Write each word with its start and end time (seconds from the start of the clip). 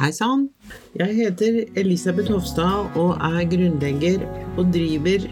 Hei 0.00 0.14
sann. 0.16 0.46
Jeg 0.96 1.12
heter 1.12 1.56
Elisabeth 1.76 2.32
Hofstad 2.32 2.94
og 2.96 3.18
er 3.20 3.42
grunnlegger 3.50 4.22
og 4.56 4.70
driver 4.72 5.26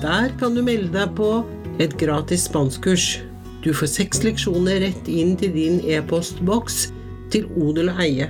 Der 0.03 0.27
kan 0.41 0.55
du 0.55 0.61
melde 0.65 0.91
deg 0.97 1.15
på 1.15 1.45
et 1.79 1.97
gratis 2.01 2.43
spanskkurs. 2.49 3.19
Du 3.63 3.73
får 3.75 3.87
seks 3.93 4.23
leksjoner 4.27 4.79
rett 4.83 5.07
inn 5.07 5.37
til 5.39 5.51
din 5.55 5.79
e-postboks 5.87 6.91
til 7.31 7.47
odel 7.55 7.89
og 7.93 7.99
eie. 8.03 8.27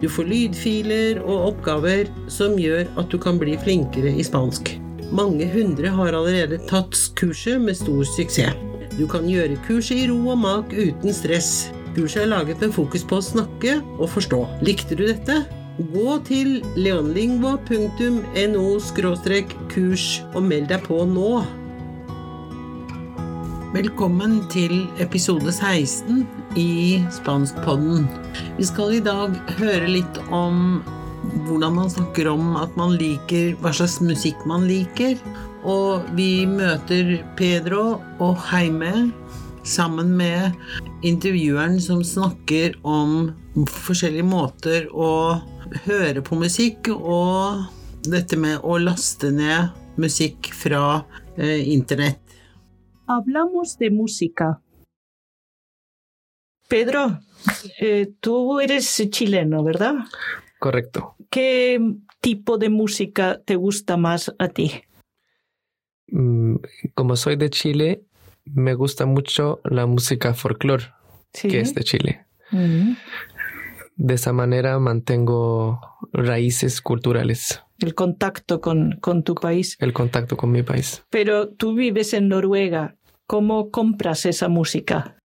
Du 0.00 0.08
får 0.12 0.24
lydfiler 0.32 1.20
og 1.24 1.46
oppgaver 1.52 2.04
som 2.32 2.58
gjør 2.60 2.84
at 2.96 3.10
du 3.12 3.18
kan 3.20 3.38
bli 3.40 3.56
flinkere 3.60 4.10
i 4.16 4.24
spansk. 4.24 4.85
Mange 5.14 5.46
hundre 5.52 5.92
har 5.94 6.16
allerede 6.18 6.58
tatt 6.66 6.96
kurset 7.14 7.60
med 7.62 7.76
stor 7.78 8.02
suksess. 8.10 8.54
Du 8.96 9.04
kan 9.06 9.28
gjøre 9.28 9.58
kurset 9.66 10.00
i 10.02 10.06
ro 10.10 10.16
og 10.32 10.38
mak 10.42 10.72
uten 10.74 11.14
stress. 11.14 11.68
Kurset 11.94 12.24
er 12.24 12.32
laget 12.32 12.60
med 12.64 12.72
fokus 12.74 13.04
på 13.06 13.20
å 13.20 13.24
snakke 13.24 13.76
og 14.00 14.10
forstå. 14.10 14.40
Likte 14.66 14.98
du 14.98 15.04
dette? 15.06 15.44
Gå 15.92 16.16
til 16.26 16.64
leonlingua.no 16.80 18.66
kurs 19.70 20.06
og 20.32 20.42
meld 20.42 20.68
deg 20.72 20.82
på 20.88 21.04
nå. 21.12 21.30
Velkommen 23.76 24.40
til 24.50 24.88
episode 25.04 25.52
16 25.52 26.26
i 26.56 27.04
Spanskpodden. 27.12 28.08
Vi 28.56 28.64
skal 28.64 28.96
i 28.96 29.04
dag 29.04 29.36
høre 29.60 29.86
litt 29.92 30.18
om 30.32 30.80
hvordan 31.46 31.74
man 31.76 31.90
snakker 31.90 32.28
om 32.32 32.56
at 32.60 32.74
man 32.78 32.96
liker 32.98 33.54
hva 33.62 33.72
slags 33.74 33.98
musikk 34.04 34.42
man 34.48 34.66
liker. 34.68 35.18
Og 35.66 36.06
vi 36.18 36.46
møter 36.46 37.16
Pedro 37.38 37.98
og 38.22 38.36
Heime 38.50 39.10
sammen 39.66 40.12
med 40.16 40.54
intervjueren 41.02 41.80
som 41.82 42.04
snakker 42.04 42.76
om 42.86 43.32
forskjellige 43.66 44.26
måter 44.26 44.86
å 44.94 45.40
høre 45.86 46.22
på 46.22 46.38
musikk, 46.38 46.92
og 46.94 47.66
dette 48.06 48.38
med 48.38 48.62
å 48.62 48.78
laste 48.78 49.32
ned 49.34 49.74
musikk 49.98 50.52
fra 50.54 51.02
eh, 51.34 51.66
internett. 51.72 52.22
Hablamos 53.06 53.76
de 53.80 53.90
música. 53.90 54.54
Pedro, 56.68 57.04
eh, 57.78 58.06
tú 58.20 58.60
eres 58.60 59.00
chileno, 59.12 59.62
¿verdad? 59.62 60.02
Correcto. 60.58 61.15
¿Qué 61.40 61.78
tipo 62.22 62.56
de 62.56 62.70
música 62.70 63.42
te 63.44 63.56
gusta 63.56 63.98
más 63.98 64.34
a 64.38 64.48
ti? 64.48 64.72
Mm, 66.08 66.56
Como 66.94 67.14
soy 67.16 67.36
de 67.36 67.50
Chile, 67.50 68.06
me 68.46 68.72
gusta 68.72 69.04
mucho 69.04 69.60
la 69.64 69.84
música 69.84 70.32
folclore, 70.32 70.84
Sí. 71.34 71.48
que 71.48 71.60
es 71.60 71.74
de 71.74 71.84
Chile. 71.84 72.26
Mm. 72.52 72.92
De 73.96 74.14
esa 74.14 74.32
manera 74.32 74.78
mantengo 74.78 75.78
raíces 76.10 76.80
culturales, 76.80 77.62
El 77.80 77.94
contacto 77.94 78.62
con, 78.62 78.92
con 79.02 79.22
tu 79.22 79.34
país. 79.34 79.76
el 79.80 79.92
contacto 79.92 80.38
con 80.38 80.50
mi 80.52 80.62
país. 80.62 81.04
Pero 81.10 81.50
tú 81.50 81.74
vives 81.74 82.14
en 82.14 82.28
Noruega. 82.28 82.96
¿Cómo 83.26 83.70
compras 83.70 84.24
esa 84.24 84.48
música? 84.48 85.18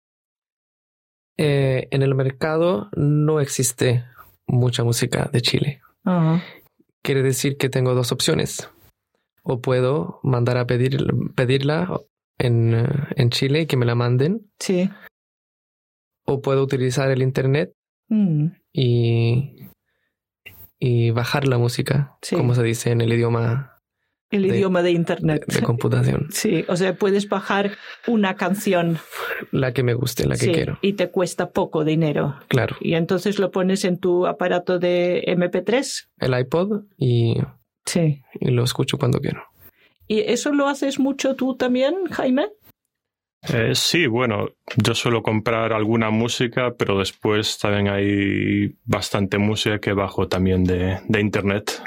Eh, 1.39 1.87
en 1.93 2.03
el 2.03 2.17
mercado 2.17 2.91
no 2.97 3.39
existe 3.39 4.05
mucha 4.49 4.83
música 4.83 5.31
de 5.33 5.41
Chile. 5.41 5.81
Ah, 6.05 6.43
Quiere 7.03 7.23
decir 7.23 7.57
que 7.57 7.69
tengo 7.71 7.95
dos 7.95 8.13
opciones. 8.13 8.69
O 9.43 9.61
puedo 9.61 10.21
mandar 10.23 10.59
a 10.59 10.67
pedir, 10.67 10.99
pedirla 11.35 11.99
en, 12.39 12.75
en 13.17 13.31
Chile 13.31 13.63
y 13.63 13.67
que 13.67 13.77
me 13.79 13.87
la 13.87 13.95
manden, 13.95 14.51
sí. 14.59 14.91
o 16.27 16.41
puedo 16.43 16.63
utilizar 16.63 17.11
el 17.11 17.23
Internet 17.23 17.73
Mm, 18.13 18.49
y, 18.73 19.69
y 20.81 21.11
bajar 21.13 21.47
la 21.47 21.59
música, 21.59 22.17
Sí. 22.23 22.35
como 22.37 22.55
se 22.57 22.63
dice 22.65 22.91
en 22.91 23.01
el 23.01 23.13
idioma 23.13 23.80
El 24.31 24.43
De- 24.43 24.49
idioma 24.57 24.83
de 24.83 24.91
de, 24.91 24.95
Internet. 24.95 25.45
de 25.47 25.63
computación. 25.63 26.29
Sí, 26.31 26.65
o 26.69 26.77
sea, 26.77 26.95
puedes 26.95 27.29
bajar 27.29 27.73
una 28.07 28.37
canción 28.37 28.99
La 29.51 29.73
que 29.73 29.83
me 29.83 29.95
guste, 29.95 30.27
la 30.27 30.35
que 30.37 30.47
sí, 30.47 30.53
quiero. 30.53 30.79
y 30.83 30.93
te 30.93 31.11
cuesta 31.11 31.51
poco 31.51 31.85
dinero. 31.85 32.37
Claro. 32.49 32.77
Y 32.81 32.95
entonces 32.95 33.39
lo 33.39 33.51
pones 33.51 33.85
en 33.85 33.99
tu 33.99 34.27
aparato 34.27 34.79
de 34.79 35.25
MP3. 35.27 36.09
El 36.19 36.39
iPod 36.39 36.85
y, 36.97 37.35
Sí. 37.87 38.23
y 38.41 38.51
lo 38.51 38.63
escucho 38.65 38.99
cuando 38.99 39.19
quiero. 39.21 39.43
¿Y 40.07 40.21
eso 40.21 40.53
lo 40.53 40.69
haces 40.69 40.99
mucho 40.99 41.35
tú 41.37 41.57
también, 41.57 41.95
Jaime? 42.11 42.49
Eh, 43.53 43.75
sí, 43.75 44.07
bueno, 44.07 44.49
yo 44.77 44.95
suelo 44.95 45.23
comprar 45.23 45.73
alguna 45.73 46.11
música, 46.11 46.75
pero 46.77 46.99
después 46.99 47.59
también 47.59 47.89
hay 47.89 48.77
bastante 48.85 49.39
música 49.39 49.79
que 49.79 49.93
bajo 49.95 50.29
también 50.29 50.63
de, 50.65 50.99
de 51.09 51.21
internet. 51.21 51.83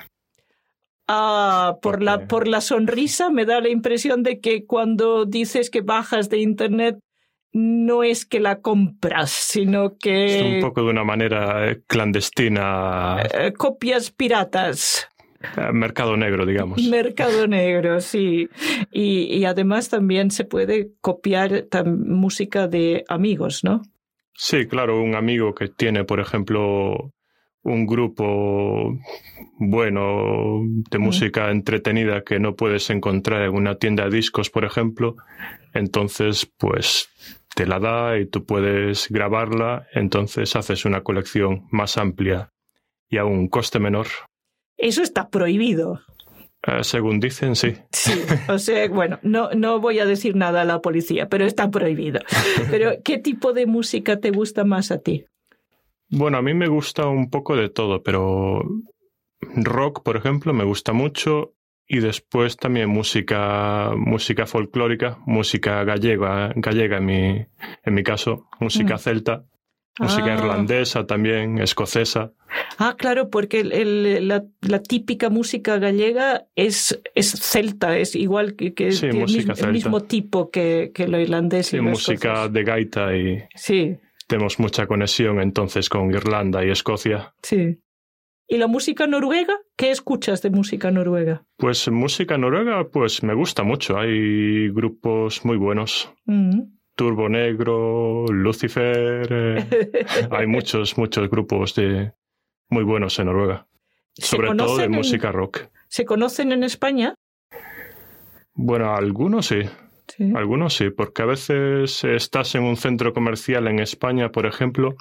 Ah, 1.08 1.78
por 1.82 2.02
la, 2.02 2.28
por 2.28 2.48
la 2.48 2.62
sonrisa 2.62 3.30
me 3.30 3.46
da 3.46 3.60
la 3.60 3.70
impresión 3.70 4.24
de 4.24 4.40
que 4.40 4.66
cuando 4.66 5.26
dices 5.26 5.70
que 5.70 5.82
bajas 5.82 6.30
de 6.30 6.38
Internet 6.40 7.00
no 7.52 8.04
es 8.04 8.26
que 8.26 8.40
la 8.40 8.62
compras, 8.62 9.30
sino 9.30 9.86
Es 9.86 9.98
que 10.00 10.56
un 10.56 10.62
poco 10.62 10.82
de 10.84 10.90
una 10.90 11.04
manera 11.04 11.70
eh, 11.70 11.82
clandestina, 11.88 13.22
eh, 13.34 13.54
copias 13.54 14.12
piratas. 14.12 15.08
eh, 15.58 15.72
mercado 15.72 16.18
negro, 16.18 16.46
digamos. 16.46 16.82
Mercado 16.88 17.48
negro, 17.48 18.00
sí. 18.02 18.50
Y, 18.92 19.26
y 19.36 19.46
además 19.46 19.90
también 19.90 20.32
se 20.32 20.46
puede 20.46 20.94
copiar 21.02 21.68
música 21.86 22.68
de 22.68 23.04
amigos, 23.08 23.64
¿no? 23.64 23.82
Sí, 24.36 24.66
claro, 24.66 25.00
un 25.02 25.14
amigo 25.16 25.54
que 25.54 25.68
tiene, 25.68 26.06
por 26.06 26.20
ejemplo, 26.20 27.12
un 27.64 27.86
grupo 27.86 29.00
bueno 29.58 30.62
de 30.92 31.00
música 31.00 31.50
entretenida 31.50 32.24
que 32.24 32.40
no 32.40 32.56
puedes 32.56 32.90
encontrar 32.90 33.44
en 33.44 33.56
una 33.56 33.76
tienda 33.76 34.06
de 34.06 34.18
discos, 34.18 34.50
por 34.50 34.66
ejemplo, 34.66 35.16
entonces 35.74 36.52
pues 36.58 37.10
te 37.56 37.66
la 37.66 37.80
da 37.80 38.20
y 38.20 38.26
tú 38.26 38.46
puedes 38.46 39.10
grabarla, 39.10 39.88
entonces 39.94 40.56
haces 40.56 40.86
una 40.86 41.02
colección 41.02 41.68
más 41.72 41.98
amplia 41.98 42.50
y 43.10 43.18
a 43.18 43.26
un 43.26 43.48
coste 43.48 43.80
menor. 43.80 44.08
Eso 44.78 45.02
está 45.04 45.30
prohibido. 45.30 46.02
Eh, 46.66 46.84
según 46.84 47.20
dicen, 47.20 47.56
sí. 47.56 47.74
Sí, 47.92 48.14
o 48.48 48.58
sea, 48.58 48.88
bueno, 48.90 49.20
no, 49.22 49.52
no 49.52 49.80
voy 49.80 50.00
a 50.00 50.06
decir 50.06 50.36
nada 50.36 50.62
a 50.62 50.66
la 50.66 50.82
policía, 50.82 51.28
pero 51.28 51.46
está 51.46 51.70
prohibido. 51.70 52.22
Pero, 52.72 52.94
¿qué 53.04 53.18
tipo 53.18 53.54
de 53.54 53.66
música 53.66 54.20
te 54.20 54.32
gusta 54.32 54.64
más 54.64 54.92
a 54.92 55.00
ti? 55.00 55.26
Bueno, 56.10 56.38
a 56.38 56.42
mí 56.42 56.54
me 56.54 56.68
gusta 56.68 57.08
un 57.08 57.30
poco 57.30 57.56
de 57.56 57.70
todo, 57.70 58.04
pero 58.04 58.64
rock, 59.56 60.04
por 60.04 60.16
ejemplo, 60.18 60.54
me 60.54 60.64
gusta 60.64 60.94
mucho 60.94 61.54
y 61.88 62.00
después 62.00 62.56
también 62.58 62.90
música 62.90 63.92
música 63.96 64.46
folclórica, 64.46 65.18
música 65.26 65.84
gallega, 65.84 66.54
gallega 66.56 66.98
en 66.98 67.06
mi 67.06 67.46
en 67.84 67.94
mi 67.94 68.04
caso, 68.04 68.48
música 68.60 68.96
Mm. 68.96 69.00
celta, 69.00 69.44
música 70.00 70.34
Ah. 70.34 70.38
irlandesa 70.38 71.06
también, 71.06 71.58
escocesa. 71.60 72.32
Ah, 72.78 72.96
claro, 72.98 73.30
porque 73.30 73.60
el- 73.62 73.72
el- 73.74 74.28
la, 74.28 74.44
la 74.62 74.82
típica 74.82 75.30
música 75.30 75.78
gallega 75.78 76.46
es, 76.56 77.02
es 77.16 77.32
celta, 77.32 77.98
es 77.98 78.16
igual 78.16 78.56
que, 78.56 78.74
que 78.74 78.92
Sí, 78.92 79.02
tiene 79.10 79.26
el, 79.26 79.34
mismo, 79.34 79.52
el 79.52 79.58
celta. 79.58 79.72
mismo 79.72 80.02
tipo 80.04 80.52
que, 80.52 80.92
que 80.94 81.08
lo 81.08 81.20
irlandés 81.20 81.68
Sí, 81.68 81.78
y 81.78 81.80
lo 81.80 81.90
música 81.90 82.34
escocés. 82.34 82.54
de 82.54 82.64
gaita 82.64 83.16
y 83.18 83.44
Sí, 83.56 83.98
tenemos 84.28 84.60
mucha 84.60 84.88
conexión 84.88 85.40
entonces 85.42 85.90
con 85.90 86.12
Irlanda 86.12 86.64
y 86.66 86.70
Escocia. 86.72 87.34
sí. 87.44 87.80
¿Y 88.46 88.58
la 88.58 88.68
música 88.68 89.08
noruega? 89.08 89.58
¿Qué 89.78 89.90
escuchas 89.90 90.42
de 90.42 90.50
música 90.50 90.92
noruega? 90.92 91.46
Pues 91.58 91.88
música 91.90 92.38
noruega, 92.38 92.90
pues 92.90 93.24
me 93.24 93.34
gusta 93.34 93.64
mucho. 93.64 93.98
Hay 93.98 94.70
grupos 94.70 95.46
muy 95.46 95.56
buenos. 95.56 96.14
Mm. 96.26 96.60
Turbo 96.94 97.30
Negro, 97.30 98.26
Lucifer. 98.28 99.28
eh, 99.32 100.06
hay 100.30 100.46
muchos, 100.48 100.98
muchos 100.98 101.30
grupos 101.30 101.74
de 101.76 102.12
muy 102.70 102.84
buenos 102.84 103.18
en 103.18 103.28
Noruega. 103.28 103.66
¿Se 104.14 104.26
Sobre 104.28 104.54
todo 104.56 104.78
de 104.78 104.84
en- 104.84 104.92
música 104.92 105.32
rock. 105.32 105.62
¿Se 105.88 106.04
conocen 106.06 106.52
en 106.52 106.64
España? 106.64 107.16
Bueno, 108.54 108.94
algunos 108.94 109.48
sí, 109.48 109.62
Sí. 110.08 110.32
algunos 110.36 110.76
sí, 110.76 110.90
porque 110.90 111.22
a 111.22 111.26
veces 111.26 112.04
estás 112.04 112.56
en 112.56 112.64
un 112.64 112.78
centro 112.78 113.14
comercial 113.14 113.68
en 113.68 113.80
España, 113.80 114.30
por 114.30 114.46
ejemplo, 114.46 114.96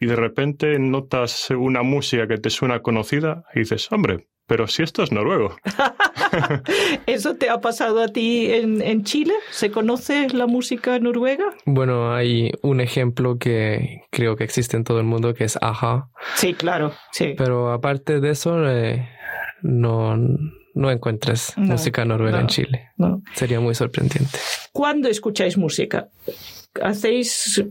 y 0.00 0.06
de 0.06 0.16
repente 0.16 0.78
notas 0.78 1.50
una 1.50 1.82
música 1.82 2.26
que 2.26 2.38
te 2.38 2.50
suena 2.50 2.80
conocida 2.80 3.44
y 3.54 3.60
dices, 3.60 3.90
hombre, 3.92 4.26
pero 4.46 4.66
si 4.66 4.82
esto 4.82 5.02
es 5.02 5.12
noruego. 5.12 5.56
¿Eso 7.06 7.36
te 7.36 7.48
ha 7.48 7.60
pasado 7.60 8.02
a 8.02 8.08
ti 8.08 8.52
en, 8.52 8.82
en, 8.82 9.04
Chile? 9.04 9.34
¿Se 9.50 9.70
conoce 9.70 10.28
la 10.30 10.46
música 10.46 10.98
noruega? 10.98 11.44
Bueno, 11.64 12.12
hay 12.12 12.52
un 12.62 12.80
ejemplo 12.80 13.38
que 13.38 14.02
creo 14.10 14.36
que 14.36 14.44
existe 14.44 14.76
en 14.76 14.84
todo 14.84 14.98
el 14.98 15.06
mundo 15.06 15.34
que 15.34 15.44
es 15.44 15.58
Aja. 15.60 16.08
Sí, 16.34 16.54
claro, 16.54 16.92
sí. 17.12 17.34
Pero 17.36 17.72
aparte 17.72 18.20
de 18.20 18.30
eso, 18.30 18.68
eh, 18.68 19.08
no, 19.62 20.16
no 20.74 20.90
encuentras 20.90 21.54
No, 21.56 21.66
música 21.72 22.04
noruega 22.04 22.36
no, 22.38 22.42
en 22.42 22.46
Chile. 22.48 22.90
no. 22.96 23.22
Sería 23.34 23.60
muy 23.60 23.74
sorprendente. 23.74 24.38
¿Cuándo 24.72 25.08
escucháis 25.08 25.56
música? 25.56 26.08
¿Hacéis, 26.82 27.64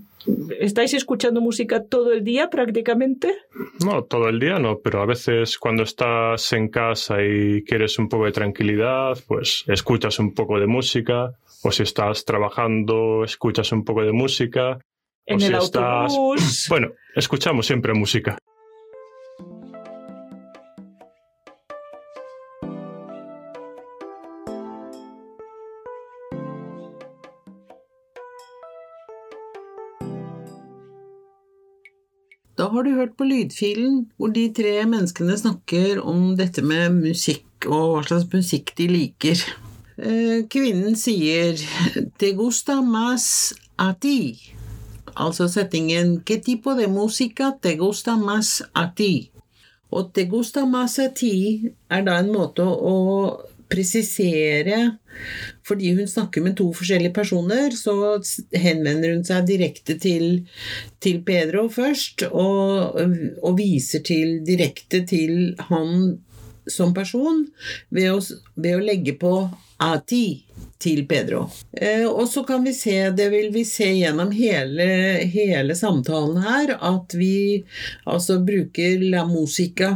¿Estáis 0.60 0.94
escuchando 0.94 1.42
música 1.42 1.84
todo 1.84 2.14
el 2.14 2.24
día 2.24 2.50
prácticamente? 2.50 3.36
No, 3.86 4.04
todo 4.04 4.30
el 4.30 4.40
día 4.40 4.58
no, 4.60 4.80
pero 4.80 5.02
a 5.02 5.06
veces 5.06 5.58
cuando 5.58 5.84
estás 5.84 6.54
en 6.54 6.70
casa 6.70 7.22
y 7.22 7.64
quieres 7.64 8.00
un 8.00 8.08
poco 8.08 8.26
de 8.26 8.32
tranquilidad, 8.32 9.18
pues 9.28 9.66
escuchas 9.68 10.20
un 10.20 10.34
poco 10.34 10.60
de 10.60 10.68
música, 10.68 11.34
o 11.64 11.72
si 11.72 11.84
estás 11.84 12.24
trabajando, 12.24 13.24
escuchas 13.26 13.72
un 13.74 13.84
poco 13.84 14.04
de 14.04 14.14
música. 14.14 14.80
En 15.26 15.38
o 15.38 15.40
si 15.40 15.46
el 15.48 15.56
estás... 15.56 16.12
autobús. 16.12 16.66
Bueno, 16.70 16.92
escuchamos 17.16 17.66
siempre 17.66 17.94
música. 17.94 18.38
Har 32.83 32.89
du 32.89 33.00
hørt 33.00 33.13
på 33.15 33.24
lydfilen 33.24 34.00
hvor 34.19 34.31
de 34.35 34.50
tre 34.51 34.74
menneskene 34.83 35.38
snakker 35.39 36.01
om 36.03 36.33
dette 36.35 36.59
med 36.68 36.97
musikk 36.97 37.68
og 37.69 37.94
hva 37.94 38.01
slags 38.03 38.25
musikk 38.33 38.74
de 38.75 38.89
liker. 38.91 39.39
Eh, 39.95 40.44
Kvinnen 40.51 40.97
sier 41.00 41.56
'te 42.19 42.33
gusta 42.35 42.81
más 42.81 43.53
a 43.80 43.94
ti', 43.94 44.51
altså 45.15 45.47
setningen 45.47 46.18
'qué 46.25 46.41
tipo 46.44 46.75
de 46.75 46.88
música 46.88 47.53
te 47.62 47.77
gusta 47.77 48.18
más 48.18 48.62
a 48.75 48.91
ti'? 48.97 49.31
Og 49.91 50.12
'te 50.12 50.25
gusta 50.25 50.65
más 50.65 51.00
a 51.00 51.07
ti' 51.07 51.71
er 51.89 52.01
da 52.03 52.19
en 52.19 52.33
måte 52.33 52.63
å 52.68 53.39
presisere 53.71 54.80
fordi 55.68 55.94
hun 55.98 56.10
snakker 56.10 56.44
med 56.44 56.57
to 56.57 56.68
forskjellige 56.75 57.13
personer, 57.15 57.71
så 57.77 58.18
henvender 58.57 59.13
hun 59.13 59.24
seg 59.27 59.45
direkte 59.48 59.95
til, 60.01 60.44
til 61.04 61.21
Pedro 61.25 61.68
først, 61.71 62.25
og, 62.31 62.98
og 63.44 63.57
viser 63.60 64.04
til, 64.04 64.39
direkte 64.48 65.04
til 65.07 65.54
han 65.69 66.18
som 66.69 66.94
person 66.95 67.44
ved 67.94 68.12
å, 68.13 68.19
ved 68.56 68.77
å 68.80 68.83
legge 68.83 69.15
på 69.19 69.33
ati 69.83 70.43
til 70.84 71.06
Pedro. 71.08 71.46
Eh, 71.72 72.06
og 72.08 72.28
så 72.30 72.44
kan 72.48 72.64
vi 72.66 72.74
se, 72.76 72.96
det 73.16 73.30
vil 73.34 73.52
vi 73.54 73.64
se 73.68 73.88
gjennom 73.96 74.34
hele, 74.36 74.88
hele 75.32 75.76
samtalen 75.80 76.42
her, 76.44 76.76
at 76.80 77.16
vi 77.18 77.64
altså 78.10 78.40
bruker 78.44 79.04
la 79.14 79.24
musica 79.30 79.94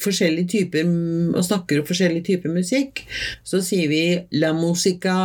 forskjellige 0.00 0.52
typer 0.56 0.90
og 1.36 1.44
snakker 1.44 1.80
om 1.80 1.88
forskjellige 1.88 2.28
typer 2.32 2.52
musikk, 2.52 3.04
så 3.44 3.62
sier 3.64 3.88
vi 3.90 4.04
la 4.40 4.52
musica 4.56 5.16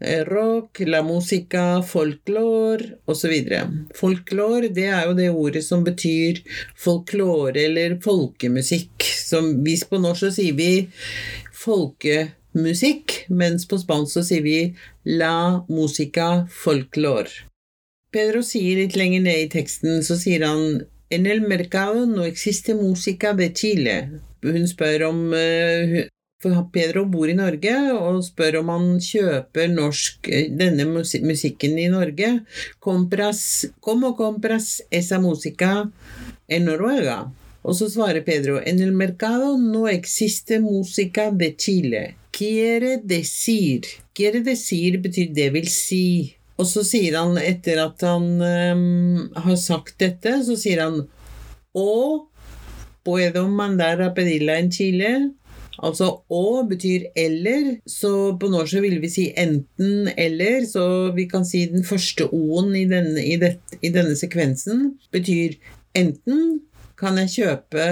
eh, 0.00 0.22
rock, 0.28 0.82
la 0.86 1.02
musica 1.06 1.82
folklore 1.86 3.02
osv. 3.10 3.34
Folklore, 3.98 4.72
det 4.74 4.88
er 4.90 5.06
jo 5.06 5.18
det 5.18 5.30
ordet 5.34 5.64
som 5.66 5.84
betyr 5.86 6.42
folklore 6.78 7.66
eller 7.66 7.98
folkemusikk. 8.04 9.10
Som 9.26 9.56
hvis 9.66 9.86
på 9.90 9.98
norsk 9.98 10.28
så 10.28 10.34
sier 10.38 10.58
vi 10.58 10.72
folkemusikk, 11.50 12.42
mens 12.56 13.66
på 13.68 13.78
spansk 13.78 14.12
så 14.18 14.24
sier 14.24 14.42
vi 14.42 14.58
la 15.04 15.64
musica 15.68 16.46
folklore. 16.50 17.46
Pedro 18.12 18.40
sier 18.46 18.78
litt 18.80 18.96
lenger 18.96 19.24
ned 19.26 19.42
i 19.44 19.48
teksten, 19.52 20.02
så 20.02 20.16
sier 20.16 20.46
han 20.46 20.84
En 21.08 21.26
el 21.26 21.40
mercado 21.40 22.04
no 22.06 22.24
existe 22.26 22.74
música 22.74 23.32
de 23.32 23.52
Chile. 23.54 23.96
Hun 24.42 24.66
spør 24.66 25.04
om 25.06 25.20
eh, 25.34 26.08
For 26.42 26.64
Pedro 26.72 27.04
bor 27.06 27.30
i 27.30 27.36
Norge 27.38 27.74
og 27.94 28.24
spør 28.26 28.58
om 28.60 28.72
han 28.74 28.88
kjøper 28.98 29.70
norsk, 29.70 30.26
eh, 30.26 30.50
denne 30.50 30.88
musikken 30.90 31.78
i 31.78 31.86
Norge. 31.92 32.32
Compras, 32.82 33.66
como 33.80 34.16
compras 34.18 34.82
esa 34.90 35.20
música 35.22 35.86
en 36.48 36.66
Noruega? 36.66 37.30
Og 37.62 37.78
så 37.78 37.88
svarer 37.90 38.26
Pedro 38.26 38.58
En 38.58 38.82
el 38.82 38.92
mercado 38.92 39.56
no 39.56 39.86
existe 39.86 40.58
música 40.60 41.30
de 41.30 41.54
Chile. 41.54 42.16
Quiere 42.36 42.98
decir 43.00 43.86
Quiere 44.16 44.42
decir 44.44 44.98
betyr 45.04 45.32
det 45.36 45.50
vil 45.54 45.68
si. 45.72 46.36
Og 46.56 46.68
så 46.68 46.82
sier 46.88 47.18
han, 47.18 47.36
etter 47.36 47.82
at 47.82 48.00
han 48.04 48.28
um, 48.40 49.26
har 49.44 49.58
sagt 49.60 49.98
dette, 50.00 50.38
så 50.44 50.56
sier 50.56 50.80
han 50.84 51.02
O 51.76 51.90
puedo 53.04 53.44
mandar 53.52 54.00
a 54.00 54.12
pedirla 54.16 54.56
en 54.60 54.70
Chile. 54.72 55.10
Altså 55.76 56.08
å 56.32 56.62
betyr 56.68 57.10
eller, 57.12 57.74
så 57.84 58.32
på 58.40 58.48
norsk 58.48 58.78
så 58.78 58.80
vil 58.84 58.96
vi 59.02 59.10
si 59.12 59.26
enten 59.36 60.08
eller, 60.16 60.64
så 60.64 61.12
vi 61.16 61.26
kan 61.28 61.44
si 61.44 61.66
den 61.68 61.84
første 61.84 62.30
o-en 62.32 62.72
i 62.72 62.86
i, 62.88 63.36
i 63.36 63.92
denne 63.92 64.16
sekvensen 64.16 64.94
betyr 65.12 65.58
enten 65.96 66.62
kan 66.96 67.20
jeg 67.20 67.34
kjøpe 67.34 67.86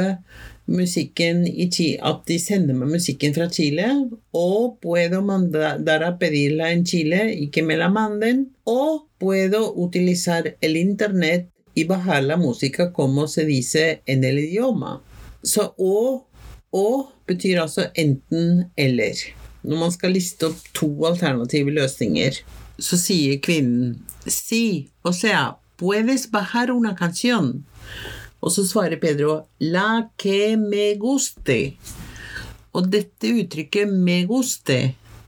musikken 0.67 1.45
i 1.47 1.69
Chile, 1.71 2.01
at 2.03 2.25
de 2.29 2.39
sender 2.41 2.77
meg 2.79 2.93
musikken 2.95 3.35
fra 3.37 3.49
Chile, 3.53 3.89
Og 4.33 4.79
puedo 4.83 5.23
mandar 5.23 6.03
a 6.03 6.17
pedirla 6.19 6.73
en 6.73 6.85
Chile 6.85 7.35
y 7.35 7.63
me 7.63 7.77
la 7.77 7.89
manden, 7.89 8.57
o 8.65 9.09
puedo 9.19 9.75
utilizar 9.77 10.57
el 10.61 10.77
internet 10.77 11.51
y 11.75 11.85
bajar 11.85 12.25
la 12.25 12.37
música 12.37 12.93
como 12.93 13.29
se 13.29 13.45
dice 13.45 14.03
en 14.07 14.25
el 14.25 14.39
idioma. 14.39 15.03
Så 15.43 15.75
å, 15.77 16.27
å 16.71 16.89
betyr 17.27 17.61
altså 17.61 17.89
enten 17.95 18.71
eller. 18.77 19.15
Når 19.63 19.81
man 19.81 19.93
skal 19.93 20.15
liste 20.17 20.49
opp 20.49 20.61
to 20.77 20.89
alternative 21.09 21.73
løsninger, 21.73 22.41
så 22.79 22.99
sier 22.99 23.39
kvinnen 23.41 24.01
Si, 24.27 24.91
o 25.03 25.13
sea, 25.13 25.59
puedes 25.77 26.31
bajar 26.31 26.71
una 26.71 26.95
canción. 26.95 27.67
Og 28.45 28.53
så 28.53 28.67
svarer 28.69 29.01
Pedro 29.01 29.39
La 29.65 30.11
que 30.21 30.55
me 30.61 30.93
guste. 31.01 31.59
Og 32.75 32.91
dette 32.93 33.31
uttrykket 33.41 33.89
me 33.89 34.25
guste, 34.29 34.79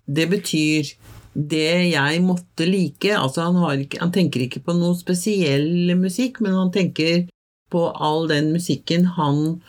det 0.06 0.26
betyr 0.28 0.90
det 1.36 1.92
jeg 1.92 2.20
måtte 2.24 2.66
like. 2.68 3.12
Altså 3.16 3.46
han, 3.46 3.80
ikke, 3.80 4.00
han 4.02 4.12
tenker 4.12 4.44
ikke 4.44 4.64
på 4.66 4.76
noe 4.76 4.96
spesiell 4.98 5.94
musikk, 5.98 6.42
men 6.44 6.56
han 6.58 6.72
tenker 6.74 7.26
på 7.72 7.88
all 7.90 8.28
den 8.30 8.52
musikken 8.54 9.08
han 9.16 9.60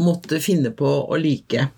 måtte 0.00 0.40
finne 0.42 0.72
på 0.74 0.90
å 1.04 1.18
like. 1.20 1.68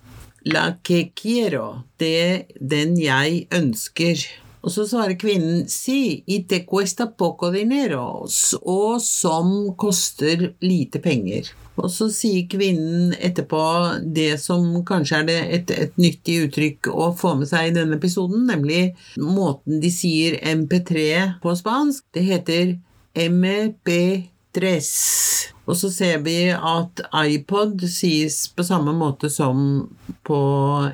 La 0.47 0.67
que 0.83 1.09
quiero, 1.17 1.83
det 1.99 2.53
den 2.59 2.95
jeg 3.01 3.47
ønsker. 3.51 4.21
Og 4.65 4.73
så 4.73 4.87
svarer 4.89 5.17
kvinnen 5.19 5.67
si, 5.69 6.23
i 6.25 6.41
te 6.49 6.63
cuesta 6.67 7.07
poco 7.07 7.51
dinero, 7.53 8.25
og 8.63 9.01
som 9.03 9.53
koster 9.79 10.51
lite 10.65 10.99
penger. 11.03 11.51
Og 11.77 11.91
så 11.93 12.07
sier 12.09 12.47
kvinnen 12.49 13.11
etterpå 13.21 13.61
det 14.01 14.39
som 14.41 14.65
kanskje 14.87 15.21
er 15.27 15.51
et, 15.59 15.71
et 15.71 15.99
nyttig 16.01 16.39
uttrykk 16.47 16.89
å 16.89 17.11
få 17.17 17.35
med 17.37 17.51
seg 17.51 17.69
i 17.69 17.75
denne 17.75 17.99
episoden, 17.99 18.47
nemlig 18.49 18.95
måten 19.21 19.77
de 19.83 19.91
sier 19.93 20.39
MP3 20.41 21.05
på 21.43 21.53
spansk. 21.59 22.07
Det 22.17 22.25
heter 22.25 22.73
MP3. 23.13 24.25
Og 25.67 25.75
så 25.77 25.89
ser 25.93 26.21
vi 26.25 26.49
at 26.49 27.01
iPod 27.13 27.83
sies 27.91 28.47
på 28.55 28.65
samme 28.65 28.93
måte 28.97 29.29
som 29.29 29.59
på 30.25 30.39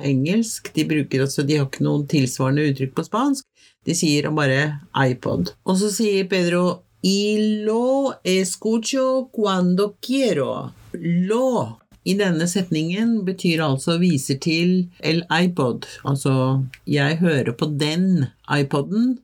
engelsk. 0.04 0.68
De 0.74 0.84
bruker 0.90 1.24
altså, 1.24 1.46
de 1.46 1.56
har 1.60 1.70
ikke 1.70 1.86
noen 1.86 2.04
tilsvarende 2.10 2.66
uttrykk 2.68 2.92
på 2.98 3.06
spansk. 3.06 3.46
De 3.84 3.94
sier 3.96 4.30
bare 4.34 4.80
iPod. 4.96 5.54
Og 5.68 5.78
så 5.80 5.90
sier 5.92 6.28
Pedro 6.30 6.82
Y 7.04 7.64
lo 7.66 8.14
escucho 8.24 9.28
cuando 9.30 9.96
quiero. 10.00 10.72
Lo 10.92 11.80
i 12.04 12.14
denne 12.16 12.46
setningen 12.48 13.18
betyr 13.26 13.60
altså 13.64 13.98
viser 14.00 14.38
til 14.40 14.70
el 15.04 15.20
iPod. 15.28 15.84
Altså 16.08 16.64
jeg 16.88 17.18
hører 17.20 17.52
på 17.52 17.68
den 17.80 18.26
iPoden 18.48 19.18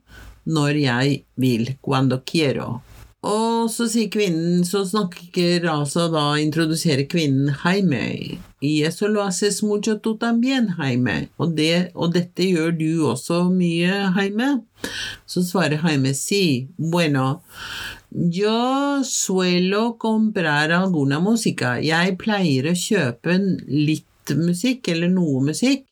når 0.45 0.77
jeg 0.83 1.23
vil. 1.41 1.75
Cuando 1.81 2.21
quiero. 2.25 2.81
Og 3.21 3.67
så 3.69 3.85
sier 3.85 4.09
kvinnen, 4.09 4.63
så 4.65 4.81
snakker 4.87 5.67
altså 5.69 6.07
da, 6.09 6.23
introduserer 6.41 7.05
kvinnen 7.09 7.51
Jaime. 7.61 8.39
Y 8.61 8.83
eso 8.83 9.07
lo 9.07 9.21
haces 9.21 9.61
mucho 9.63 9.99
tú 9.99 10.17
también, 10.17 10.69
Jaime. 10.77 11.29
Og, 11.37 11.53
det, 11.57 11.91
og 11.93 12.15
dette 12.15 12.49
gjør 12.49 12.73
du 12.77 13.05
også 13.09 13.43
mye, 13.53 14.09
Jaime. 14.17 14.63
Så 15.25 15.45
svarer 15.45 15.83
Jaime, 15.85 16.15
sí, 16.17 16.67
bueno, 16.77 17.43
Yo 18.13 19.05
suelo 19.05 19.97
comprar 19.97 20.71
alguna 20.71 21.21
música. 21.23 21.77
Jeg 21.79 22.17
pleier 22.19 22.67
å 22.67 22.73
kjøpe 22.75 23.37
litt 23.69 24.33
musikk, 24.35 24.89
eller 24.91 25.07
noe 25.13 25.39
musikk. 25.45 25.85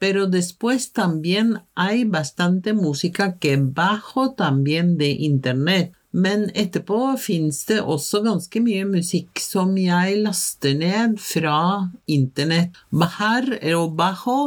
Pero 0.00 0.26
después 0.26 0.92
también 0.92 1.58
hay 1.76 2.04
bastante 2.04 2.72
música 2.72 3.36
que 3.38 3.58
bajo 3.58 4.32
también 4.32 4.96
de 4.96 5.10
internet. 5.10 5.92
Men 6.14 6.46
etterpå 6.54 7.16
fins 7.18 7.64
det 7.66 7.80
også 7.82 8.22
ganske 8.22 8.60
mye 8.62 8.84
musikk 8.86 9.40
som 9.42 9.72
jeg 9.78 10.20
laster 10.22 10.76
ned 10.78 11.16
fra 11.18 11.56
internett. 12.06 12.76
Bahar 12.94 13.48
og 13.74 13.96
bajo 13.98 14.38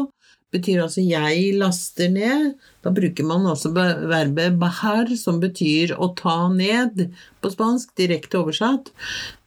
betyr 0.55 0.85
altså 0.85 1.03
jeg 1.03 1.51
laster 1.59 2.11
ned. 2.13 2.53
Da 2.85 2.93
bruker 2.95 3.27
man 3.27 3.47
altså 3.49 3.73
verbet 3.75 4.55
bahar, 4.61 5.11
som 5.19 5.41
betyr 5.43 5.95
å 5.97 6.13
ta 6.17 6.47
ned 6.53 7.09
på 7.43 7.51
spansk, 7.51 7.91
direkte 7.99 8.39
oversatt. 8.39 8.93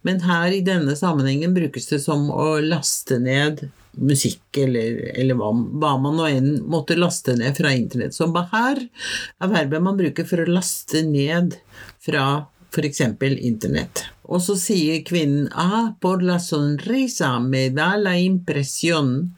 Men 0.07 0.21
her 0.25 0.53
i 0.53 0.65
denne 0.65 0.97
sammenhengen 0.97 1.57
brukes 1.57 1.89
det 1.93 2.03
som 2.05 2.29
å 2.33 2.53
laste 2.65 3.21
ned 3.21 3.69
musikk, 4.01 4.45
eller, 4.61 5.01
eller 5.19 5.37
hva, 5.39 5.51
hva, 5.51 5.97
man 6.01 6.15
nå 6.17 6.29
enn 6.29 6.51
måtte 6.71 6.99
laste 6.99 7.35
ned 7.39 7.57
fra 7.59 7.73
internett. 7.75 8.15
Så 8.15 8.29
bahar 8.33 8.79
er 8.79 9.51
verbet 9.51 9.83
man 9.83 9.99
bruker 9.99 10.29
for 10.29 10.45
å 10.45 10.53
laste 10.53 11.03
ned 11.07 11.57
fra 12.01 12.47
f.eks. 12.71 13.01
internett. 13.41 14.05
Og 14.31 14.43
så 14.45 14.55
sier 14.59 15.03
kvinnen 15.07 15.49
ah, 15.59 15.93
por 16.01 16.23
la 16.23 16.39
sonrisa 16.39 17.39
me 17.43 17.69
da 17.75 17.97
la 17.99 18.15
impresión. 18.19 19.35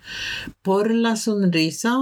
Por 0.63 0.93
la 0.93 1.15
sonrisa 1.17 1.95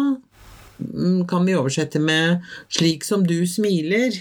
mm, 0.78 1.26
kan 1.30 1.46
vi 1.46 1.54
oversette 1.54 2.02
med 2.02 2.42
slik 2.68 3.06
som 3.06 3.22
du 3.26 3.46
smiler. 3.46 4.18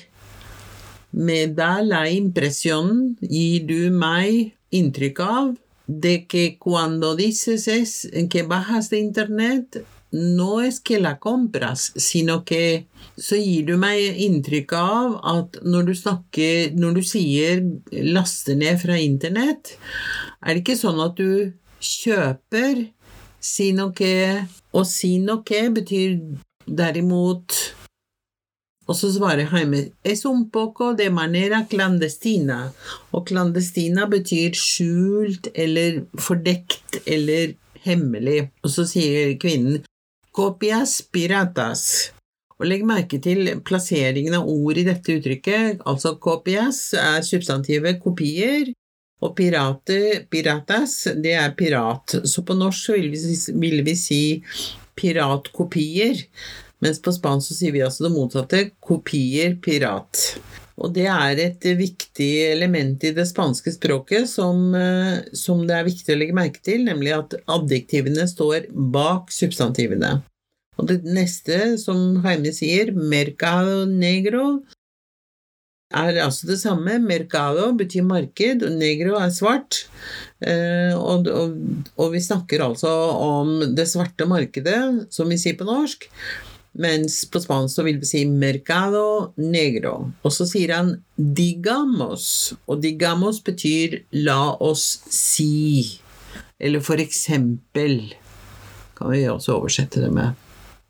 Me 1.11 1.47
da 1.47 1.79
la 1.81 2.05
impresión 2.13 3.17
gir 3.21 3.65
du 3.65 3.89
meg 3.89 4.53
inntrykk 4.69 5.25
av 5.25 5.55
de 5.89 6.27
que 6.29 6.59
cuando 6.59 7.15
dices 7.15 7.67
es 7.67 8.07
que 8.29 8.43
bajas 8.43 8.91
de 8.91 8.99
internet, 8.99 9.83
no 10.11 10.61
es 10.61 10.79
que 10.79 10.99
la 10.99 11.19
compras, 11.19 11.91
sino 11.95 12.43
que 12.43 12.87
så 13.17 13.37
gir 13.37 13.67
du 13.67 13.75
meg 13.77 14.17
inntrykk 14.25 14.73
av 14.73 15.17
at 15.33 15.59
når 15.63 15.89
du 15.89 15.93
snakker 15.95 16.73
Når 16.73 16.93
du 16.95 17.01
sier 17.03 17.61
'laste 17.91 18.55
ned 18.55 18.79
fra 18.81 18.97
internett', 18.97 19.77
er 20.41 20.53
det 20.53 20.63
ikke 20.63 20.79
sånn 20.79 21.01
at 21.03 21.15
du 21.17 21.53
kjøper 21.79 22.89
sino 23.39 23.91
que 23.91 24.47
Og 24.73 24.85
sino 24.85 25.41
que 25.41 25.69
betyr 25.73 26.19
derimot 26.65 27.73
og 28.89 28.95
så 28.97 29.11
svarer 29.13 29.45
Jaime 29.51 29.91
es 30.03 30.25
un 30.25 30.47
poco 30.49 30.95
de 30.97 31.09
manera 31.13 31.61
clandestina. 31.69 32.71
Og 33.13 33.27
clandestina 33.29 34.07
betyr 34.09 34.57
skjult 34.57 35.51
eller 35.53 36.01
fordekt 36.17 36.97
eller 37.05 37.53
hemmelig. 37.85 38.49
Og 38.63 38.73
så 38.73 38.87
sier 38.89 39.35
kvinnen 39.41 39.83
copias 40.39 41.01
piratas. 41.11 42.13
Og 42.59 42.67
legg 42.67 42.83
merke 42.87 43.19
til 43.23 43.49
plasseringen 43.67 44.37
av 44.37 44.47
ord 44.47 44.79
i 44.79 44.85
dette 44.87 45.17
uttrykket. 45.19 45.81
Altså 45.89 46.13
copias 46.21 46.93
er 46.95 47.23
substantivet 47.27 47.99
kopier, 48.03 48.71
og 49.19 49.33
pirate, 49.35 49.97
piratas, 50.31 50.93
det 51.19 51.33
er 51.35 51.51
pirat. 51.59 52.21
Så 52.23 52.45
på 52.47 52.55
norsk 52.55 52.93
vil 52.95 53.09
vi, 53.11 53.35
vil 53.65 53.83
vi 53.83 53.95
si 53.99 54.21
piratkopier. 54.99 56.23
Mens 56.79 57.01
på 57.03 57.11
spansk 57.11 57.51
så 57.51 57.57
sier 57.57 57.75
vi 57.75 57.83
altså 57.83 58.05
det 58.07 58.13
motsatte 58.15 58.63
kopier 58.79 59.57
pirat. 59.59 60.23
Og 60.79 60.93
det 60.95 61.09
er 61.11 61.41
et 61.43 61.65
viktig 61.75 62.29
element 62.53 63.03
i 63.03 63.11
det 63.15 63.27
spanske 63.27 63.73
språket 63.75 64.29
som, 64.31 64.69
eh, 64.75 65.19
som, 65.35 65.65
det 65.67 65.75
er 65.75 65.87
viktig 65.87 66.15
å 66.15 66.19
legge 66.21 66.37
merke 66.37 66.63
til, 66.63 66.85
nemlig 66.87 67.17
at 67.17 67.35
adjektivene 67.51 68.23
står 68.31 68.69
bak 68.71 69.33
substantivene. 69.35 70.21
Og 70.79 70.87
det 70.89 71.01
neste, 71.03 71.77
som 71.81 72.21
Heime 72.23 72.53
sier, 72.55 72.93
mercado 72.95 73.83
negro, 73.89 74.61
er 75.89 76.19
altså 76.21 76.47
det 76.47 76.59
samme. 76.61 76.99
Mercado 77.01 77.71
betyr 77.77 78.05
marked, 78.05 78.63
og 78.65 78.75
negro 78.77 79.17
er 79.19 79.31
svart. 79.33 79.83
Eh, 80.41 80.93
og, 80.95 81.27
og, 81.27 81.55
og 81.97 82.13
vi 82.13 82.21
snakker 82.21 82.63
altså 82.63 82.91
om 83.15 83.73
det 83.75 83.89
svarte 83.89 84.29
markedet, 84.29 85.09
som 85.13 85.29
vi 85.29 85.39
sier 85.41 85.57
på 85.59 85.67
norsk. 85.67 86.07
Mens 86.79 87.23
på 87.25 87.41
spansk 87.41 87.75
så 87.75 87.83
vil 87.83 87.97
vi 87.99 88.05
si 88.05 88.19
'mercado 88.25 89.33
negro'. 89.35 90.11
Og 90.23 90.31
så 90.31 90.45
sier 90.45 90.75
han 90.75 91.01
'digamos'. 91.17 92.53
Og 92.67 92.83
'digamos' 92.83 93.43
betyr 93.43 94.03
'la 94.13 94.55
oss 94.61 95.01
si'. 95.09 95.99
Eller 96.59 96.79
for 96.79 97.01
eksempel. 97.01 98.13
Kan 98.97 99.11
vi 99.11 99.23
også 99.27 99.57
oversette 99.57 100.01
det 100.01 100.13
med. 100.13 100.35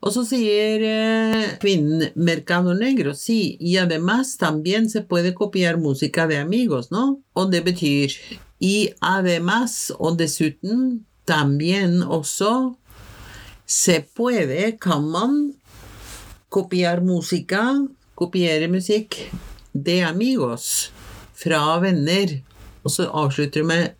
Og 0.00 0.14
så 0.14 0.24
sier 0.24 0.80
eh, 0.80 1.58
kvinnen 1.60 2.12
'mercado 2.16 2.72
negro'. 2.74 3.14
Si, 3.14 3.56
y 3.60 3.76
además 3.76 4.36
también 4.36 4.88
se 4.88 5.02
puede 5.02 5.34
copiar 5.34 5.76
música 5.76 6.26
de 6.26 6.38
amigos, 6.38 6.90
¿no? 6.90 7.20
Og 7.34 7.52
det 7.52 7.64
betyr 7.64 8.10
y 8.60 8.90
además, 9.00 9.92
og 9.98 10.18
dessuten, 10.18 11.06
también 11.24 12.02
også 12.02 12.74
se 13.66 14.04
puede, 14.14 14.78
kan 14.78 15.10
man 15.10 15.54
copiar 16.48 17.00
música, 17.00 17.86
kopiere 18.14 18.68
musikk, 18.68 19.30
de 19.72 20.02
amigos, 20.02 20.92
fra 21.32 21.78
venner. 21.80 22.42
Og 22.84 22.90
så 22.90 23.08
avslutter 23.08 23.60
du 23.60 23.66
med 23.66 23.94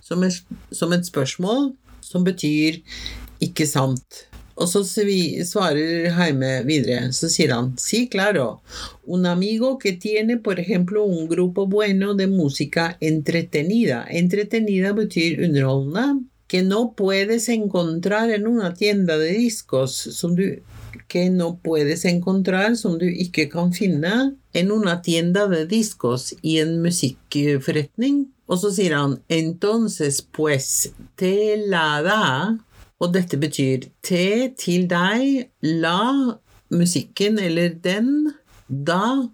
som, 0.00 0.24
som 0.72 0.92
et 0.92 1.06
spørsmål 1.06 1.72
som 2.00 2.24
betyr 2.24 2.82
ikke 3.40 3.66
sant. 3.66 4.33
Og 4.54 4.68
så 4.70 4.84
svarer 4.84 6.12
Heime 6.14 6.50
videre, 6.66 7.08
så 7.12 7.28
sier 7.28 7.54
han 7.54 7.72
sí, 7.80 8.06
claro, 8.08 8.62
un 9.04 9.26
amigo 9.26 9.78
que 9.78 9.92
tiene 9.92 10.36
por 10.36 10.60
ejemplo 10.60 11.04
un 11.04 11.28
grupo 11.28 11.66
bueno 11.66 12.14
de 12.14 12.26
música 12.26 12.96
entretenida. 13.00 14.06
Entretenida 14.08 14.92
betyr 14.92 15.42
underholdende. 15.42 16.28
Que 16.46 16.62
no 16.62 16.92
puedes 16.94 17.48
encontrar 17.48 18.30
en 18.30 18.46
una 18.46 18.74
tienda 18.74 19.18
de 19.18 19.32
discos, 19.32 19.96
som 19.96 20.36
que 21.08 21.30
no 21.30 21.58
puedes 21.62 22.04
encontrar, 22.04 22.76
som 22.76 22.98
du 22.98 23.06
ikke 23.06 23.48
kan 23.48 23.72
en 24.52 24.70
una 24.70 25.02
tienda 25.02 25.48
de 25.48 25.66
discos 25.66 26.34
i 26.42 26.58
en 26.58 26.82
musikkforretning. 26.82 28.26
Og 28.46 28.60
så 28.60 28.70
sier 28.76 28.92
han 28.92 29.18
entonces 29.28 30.20
pues 30.20 30.92
te 31.16 31.56
la 31.56 32.02
da, 32.04 32.58
og 33.04 33.12
dette 33.12 33.38
betyr 33.40 33.88
te 34.04 34.50
til 34.58 34.88
deg, 34.88 35.50
la 35.82 36.34
musikken 36.74 37.38
eller 37.42 37.76
den, 37.84 38.32
da 38.68 39.28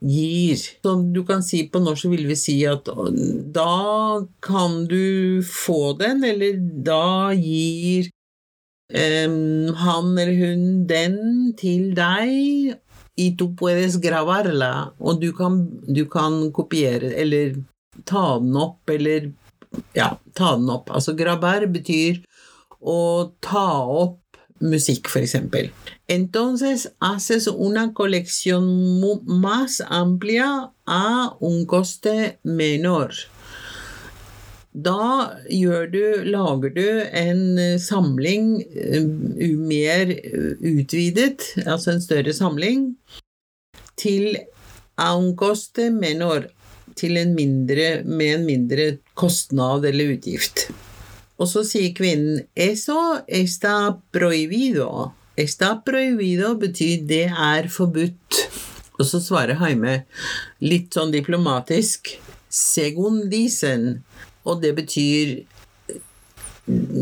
gir. 0.00 0.60
Som 0.84 1.10
du 1.14 1.24
kan 1.26 1.42
si 1.42 1.64
på 1.70 1.82
norsk 1.82 2.10
vil 2.12 2.26
vi 2.30 2.36
si 2.38 2.60
at 2.68 2.88
da 3.56 4.22
kan 4.44 4.84
du 4.90 5.42
få 5.46 5.96
den, 5.98 6.22
eller 6.24 6.60
da 6.86 7.32
gir 7.34 8.10
um, 8.94 9.74
han 9.82 10.12
eller 10.14 10.36
hun 10.42 10.66
den 10.88 11.18
til 11.58 11.90
deg, 11.96 12.76
y 13.16 13.30
tú 13.32 13.54
puedes 13.56 13.96
grabarla, 13.96 14.92
og 15.00 15.20
du 15.22 15.30
kan, 15.32 15.62
du 15.88 16.04
kan 16.04 16.50
kopiere 16.52 17.14
eller 17.16 17.54
ta 18.04 18.36
den 18.38 18.56
opp, 18.60 18.84
eller 18.92 19.30
ja, 19.96 20.10
ta 20.36 20.52
den 20.56 20.68
opp. 20.70 20.92
Altså 20.92 21.16
grabar 21.16 21.64
betyr 21.72 22.20
å 22.86 23.32
ta 23.42 23.68
opp 23.84 24.22
musikk, 24.60 25.08
for 25.08 25.20
eksempel. 25.20 25.70
Entonces 26.08 26.92
haces 27.00 27.46
una 27.46 27.92
colección 27.92 29.00
más 29.26 29.82
amplia 29.86 30.72
a 30.86 31.36
un 31.40 31.66
coste 31.66 32.38
menor. 32.42 33.12
Da 34.72 35.32
du, 35.48 36.24
lager 36.24 36.70
du 36.70 36.88
en 37.12 37.78
samling 37.80 38.60
eh, 38.60 39.02
mer 39.56 40.12
utvidet, 40.60 41.40
altså 41.64 41.94
en 41.94 42.02
større 42.04 42.34
samling, 42.36 42.90
til 43.96 44.36
auncoste 45.00 45.88
menor, 45.90 46.50
til 46.96 47.16
en 47.16 47.34
mindre, 47.34 48.02
med 48.04 48.34
en 48.34 48.44
mindre 48.44 48.90
kostnad 49.14 49.84
eller 49.88 50.16
utgift. 50.16 50.68
Og 51.36 51.50
så 51.50 51.62
sier 51.68 51.92
kvinnen 51.96 52.46
eso 52.54 52.96
está 53.28 53.96
prohibido. 54.12 55.12
Está 55.36 55.74
prohibido 55.84 56.54
betyr 56.56 57.04
det 57.08 57.26
er 57.28 57.68
forbudt. 57.68 58.40
Og 58.96 59.04
så 59.04 59.20
svarer 59.20 59.60
Haime 59.60 60.06
litt 60.64 60.96
sånn 60.96 61.12
diplomatisk 61.12 62.14
segun 62.48 63.26
dicen 63.28 63.98
og 64.46 64.62
det 64.62 64.72
betyr 64.78 65.36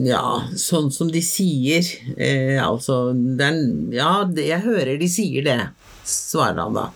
ja, 0.04 0.24
sånn 0.60 0.90
som 0.92 1.10
de 1.12 1.20
sier. 1.24 1.86
Eh, 2.16 2.58
altså 2.60 3.12
den, 3.12 3.92
Ja, 3.94 4.24
jeg 4.36 4.64
hører 4.64 4.98
de 5.00 5.08
sier 5.08 5.44
det, 5.46 5.60
svarer 6.08 6.64
han 6.64 6.76
da. 6.76 6.90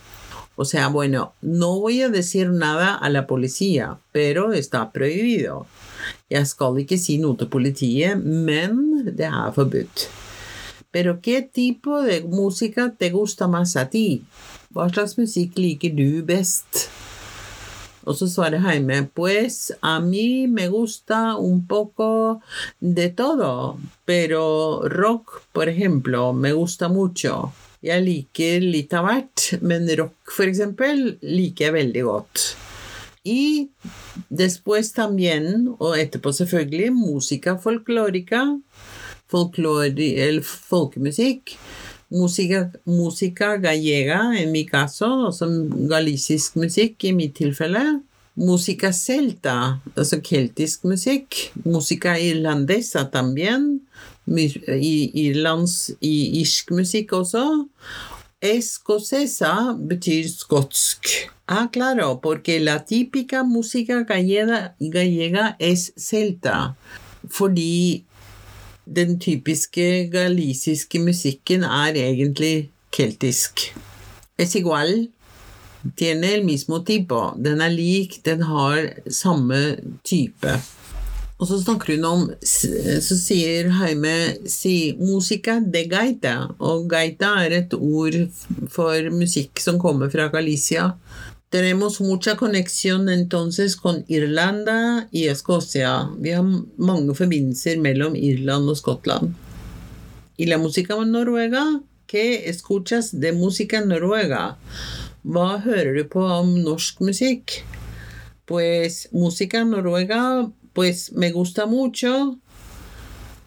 O 0.59 0.65
sea, 0.67 0.89
bueno, 0.89 1.31
no 1.41 1.79
voy 1.79 2.01
a 2.03 2.09
decir 2.09 2.49
nada 2.49 2.95
a 2.95 3.09
la 3.09 3.25
policía, 3.27 3.97
pero 4.11 4.51
está 4.51 4.91
prohibido. 4.91 5.65
Jeg 6.29 6.45
skal 6.45 6.77
ikke 6.77 6.97
si 7.01 7.17
noe 7.17 7.37
til 7.37 7.49
politiet, 7.49 8.19
men 8.21 9.03
det 9.17 9.25
er 9.25 9.53
forbudt. 9.55 10.09
Pero 10.91 11.19
¿qué 11.21 11.41
tipo 11.41 12.01
de 12.01 12.21
música 12.21 12.93
te 12.97 13.09
gusta 13.09 13.47
más 13.47 13.75
a 13.75 13.89
ti? 13.89 14.23
Hva 14.73 14.87
slags 14.89 15.17
musikk 15.17 15.57
liker 15.57 15.93
du 15.93 16.23
best? 16.25 16.87
Og 18.09 18.17
så 18.17 18.29
svarer 18.29 18.63
Heime 18.63 19.03
pues 19.13 19.71
a 19.81 19.99
mí 19.99 20.47
me 20.47 20.67
gusta 20.69 21.35
un 21.37 21.67
poco 21.67 22.41
de 22.79 23.09
todo, 23.09 23.77
pero 24.05 24.81
rock, 24.89 25.43
por 25.51 25.69
ejemplo, 25.69 26.33
me 26.33 26.53
gusta 26.53 26.89
mucho. 26.89 27.51
Jeg 27.81 28.03
liker 28.03 28.65
litt 28.65 28.93
av 28.93 29.05
hvert, 29.07 29.45
men 29.61 29.85
rock, 29.97 30.33
for 30.33 30.49
eksempel, 30.49 31.19
liker 31.21 31.69
jeg 31.69 31.77
veldig 31.77 32.03
godt. 32.09 32.49
Y 33.23 33.69
después 34.29 34.93
también, 34.93 35.75
og 35.79 35.99
etterpå 35.99 36.31
selvfølgelig, 36.31 36.91
música 36.93 37.57
folklórica, 37.59 38.59
folklore, 39.27 40.15
eller 40.15 40.41
folkemusikk. 40.43 41.57
Música 42.09 43.57
gallega, 43.61 44.33
en 44.39 44.51
mi 44.51 44.65
caso, 44.65 45.25
altså 45.27 45.45
galisisk 45.89 46.55
musikk 46.55 47.03
i 47.03 47.11
mitt 47.11 47.35
tilfelle. 47.37 48.01
Música 48.35 48.91
celta, 48.91 49.79
altså 49.95 50.21
keltisk 50.23 50.83
musikk. 50.83 51.51
Música 51.65 52.15
irlandesa 52.17 53.03
también. 53.11 53.81
Irlands 54.25 55.91
irsk 56.01 56.71
musikk 56.71 57.13
også. 57.13 57.67
Escocesa 58.41 59.75
betyr 59.75 60.29
skotsk. 60.29 61.05
Ah, 61.45 61.69
claro, 61.71 62.21
porque 62.21 62.59
la 62.61 62.85
típica 62.85 63.43
música 63.43 64.03
gallega, 64.03 64.75
gallega 64.79 65.57
es 65.59 65.91
celta. 65.97 66.75
Fordi 67.27 68.05
den 68.85 69.19
typiske 69.19 70.07
galisiske 70.11 70.99
musikken 70.99 71.63
er 71.63 71.99
egentlig 71.99 72.69
keltisk. 72.91 73.75
Es 74.37 74.55
igual. 74.55 75.09
Tiene 75.97 76.33
el 76.33 76.45
mismo 76.45 76.83
tipo. 76.83 77.33
Den 77.35 77.61
er 77.61 77.69
lik, 77.69 78.21
den 78.25 78.41
har 78.41 78.93
samme 79.09 79.77
type. 80.03 80.61
Og 81.39 81.47
så 81.47 81.57
snakker 81.61 81.95
hun 81.95 82.05
om 82.05 82.23
Så 82.43 83.15
sier 83.15 83.69
Heime 83.79 84.15
si 84.51 84.93
musica 84.99 85.59
de 85.63 85.85
gaita. 85.87 86.35
Og 86.59 86.89
gaita 86.91 87.31
er 87.45 87.55
et 87.61 87.75
ord 87.79 88.17
for 88.67 89.11
musikk 89.15 89.61
som 89.63 89.79
kommer 89.79 90.11
fra 90.11 90.27
Galicia. 90.33 90.91
Tenemos 91.49 91.99
mucha 92.01 92.35
conexión 92.35 93.09
entonces 93.09 93.75
con 93.75 94.03
Irlanda 94.07 95.07
y 95.11 95.27
Escocia. 95.27 96.09
Vi 96.19 96.31
har 96.31 96.45
mange 96.77 97.15
forbindelser 97.15 97.79
mellom 97.81 98.15
Irland 98.15 98.69
og 98.69 98.77
Skottland. 98.77 99.33
Y 100.37 100.45
la 100.45 100.57
música 100.57 100.95
noruega, 100.95 101.81
¿qué 102.05 102.49
escuchas 102.49 103.19
de 103.19 103.31
música 103.33 103.81
noruega? 103.81 104.57
Hva 105.23 105.57
hører 105.65 105.97
du 105.97 106.05
på 106.07 106.21
om 106.21 106.53
norsk 106.63 107.01
musikk? 107.01 107.63
Pues 108.45 109.09
música 109.11 109.65
noruega, 109.65 110.51
pues 110.73 111.11
me 111.11 111.31
gusta 111.31 111.65
mucho. 111.65 112.37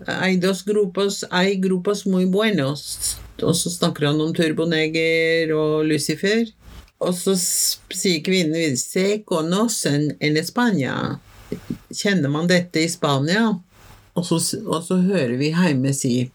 Hay 0.07 0.37
dos 0.37 0.65
grupos, 0.65 1.27
hay 1.31 1.57
grupos 1.57 2.07
muy 2.07 2.25
buenos. 2.25 3.17
Og 3.43 3.57
så 3.57 3.71
snakker 3.71 4.07
han 4.07 4.21
om 4.21 4.35
Turboneger 4.35 5.53
og 5.55 5.85
Lucifer. 5.85 6.47
Og 7.03 7.15
så 7.15 7.35
sier 7.35 8.23
kvinnen 8.23 8.77
Se 8.79 9.23
conocen 9.27 10.13
en 10.21 10.37
España. 10.37 11.19
Kjenner 11.91 12.31
man 12.31 12.47
dette 12.49 12.85
i 12.85 12.89
Spania? 12.89 13.49
Og 14.15 14.27
så, 14.27 14.39
og 14.67 14.85
så 14.85 15.01
hører 15.03 15.37
vi 15.41 15.51
Heime 15.57 15.93
si 15.97 16.31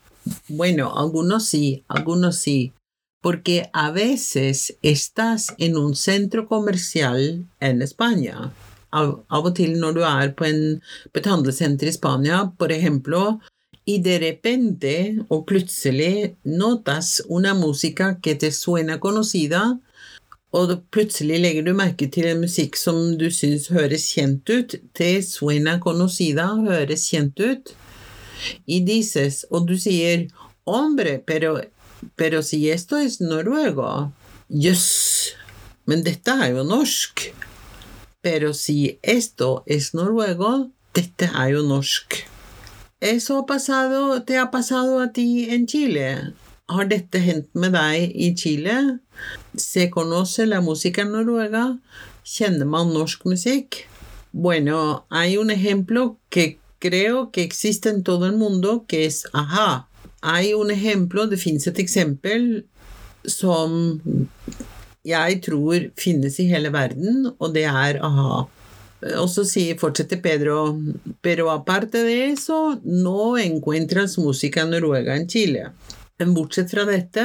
Bueno, 0.50 0.94
algunos 0.98 1.48
sí, 1.48 1.86
algunos 1.88 2.38
sí. 2.38 2.74
Porque 3.22 3.70
a 3.74 3.92
veces 3.92 4.78
estás 4.82 5.54
en 5.58 5.78
un 5.78 5.96
centro 5.96 6.48
comercial 6.48 7.46
en 7.60 7.82
España. 7.82 8.52
Av, 8.96 9.18
av 9.28 9.50
og 9.50 9.56
til 9.58 9.76
når 9.82 9.98
du 9.98 10.02
er 10.08 10.32
på, 10.38 10.48
en, 10.48 10.80
på 11.12 11.20
et 11.20 11.28
handlesenter 11.28 11.90
i 11.90 11.96
Spania, 11.96 12.46
por 12.58 12.72
ejemplo, 12.72 13.40
y 13.88 14.00
de 14.00 14.20
repente 14.20 15.20
o 15.28 15.46
plutselig 15.46 16.36
notas 16.44 17.24
una 17.28 17.54
música 17.54 18.20
que 18.22 18.36
te 18.36 18.52
suena 18.52 19.00
conocida, 19.00 19.80
og 20.52 20.74
plutselig 20.92 21.40
legger 21.40 21.64
du 21.64 21.74
merke 21.76 22.08
til 22.12 22.28
en 22.28 22.42
musikk 22.44 22.76
som 22.80 23.16
du 23.20 23.28
syns 23.32 23.68
høres 23.72 24.10
kjent 24.12 24.48
ut. 24.50 24.76
Te 24.96 25.10
suena 25.24 25.78
conocida 25.84 26.50
høres 26.68 27.08
kjent 27.12 27.40
ut. 27.40 27.74
Y 28.66 28.82
dices, 28.88 29.46
og 29.52 29.68
du 29.68 29.76
sier 29.80 30.28
hombre, 30.66 31.20
pero, 31.26 31.58
pero 32.16 32.42
si 32.44 32.70
esto 32.70 32.98
es 32.98 33.20
noruego. 33.22 34.12
Jøss, 34.48 34.88
yes. 34.88 35.36
men 35.88 36.04
dette 36.04 36.32
er 36.32 36.56
jo 36.56 36.64
norsk. 36.68 37.30
Pero 38.28 38.54
si 38.54 39.00
esto 39.04 39.64
es 39.66 39.94
noruego, 39.94 40.70
dette 40.94 41.30
norsk. 41.64 42.14
Eso 43.00 43.38
ha 43.38 43.46
pasado, 43.46 44.24
te 44.24 44.38
ha 44.38 44.52
pasado 44.52 45.00
a 45.00 45.14
ti 45.14 45.50
en 45.50 45.66
Chile. 45.66 46.34
Har 46.68 46.90
dette 46.90 47.22
hendt 47.24 47.56
med 47.56 47.72
deg 47.72 48.12
i 48.14 48.36
Chile? 48.36 49.00
Se 49.56 49.90
conoce 49.90 50.46
la 50.46 50.60
música 50.60 51.06
noruega? 51.06 51.80
Kjenner 52.26 52.68
man 52.68 52.92
norsk 52.92 53.24
musikk? 53.24 53.88
Bueno, 54.34 55.06
hay 55.10 55.38
un 55.38 55.50
ejemplo 55.50 56.18
que 56.28 56.60
creo 56.80 57.32
que 57.32 57.44
existe 57.44 57.88
en 57.88 58.04
todo 58.04 58.26
el 58.26 58.36
mundo, 58.36 58.84
que 58.90 59.06
es 59.06 59.24
Aha. 59.32 59.88
Hay 60.22 60.54
un 60.54 60.70
ejemplo, 60.70 61.28
det 61.28 61.38
finnes 61.38 61.66
et 61.66 61.80
eksempel 61.80 62.66
som 63.24 64.02
jeg 65.08 65.42
tror 65.46 65.90
finnes 66.00 66.40
i 66.44 66.48
hele 66.52 66.72
verden, 66.76 67.32
og 67.38 67.54
det 67.56 67.66
er 67.70 68.02
Aha. 68.04 68.46
Og 69.22 69.28
så 69.30 69.44
sier, 69.46 69.78
fortsetter 69.78 70.18
Pedro, 70.24 70.74
pero 71.22 71.52
aparte 71.54 72.02
de 72.02 72.16
eso, 72.32 72.80
no 72.84 73.38
encuentras 73.38 74.18
música 74.18 74.66
noruega 74.66 75.14
en 75.16 75.28
Chile. 75.30 75.68
Men 76.18 76.34
bortsett 76.34 76.72
fra 76.74 76.82
dette 76.88 77.24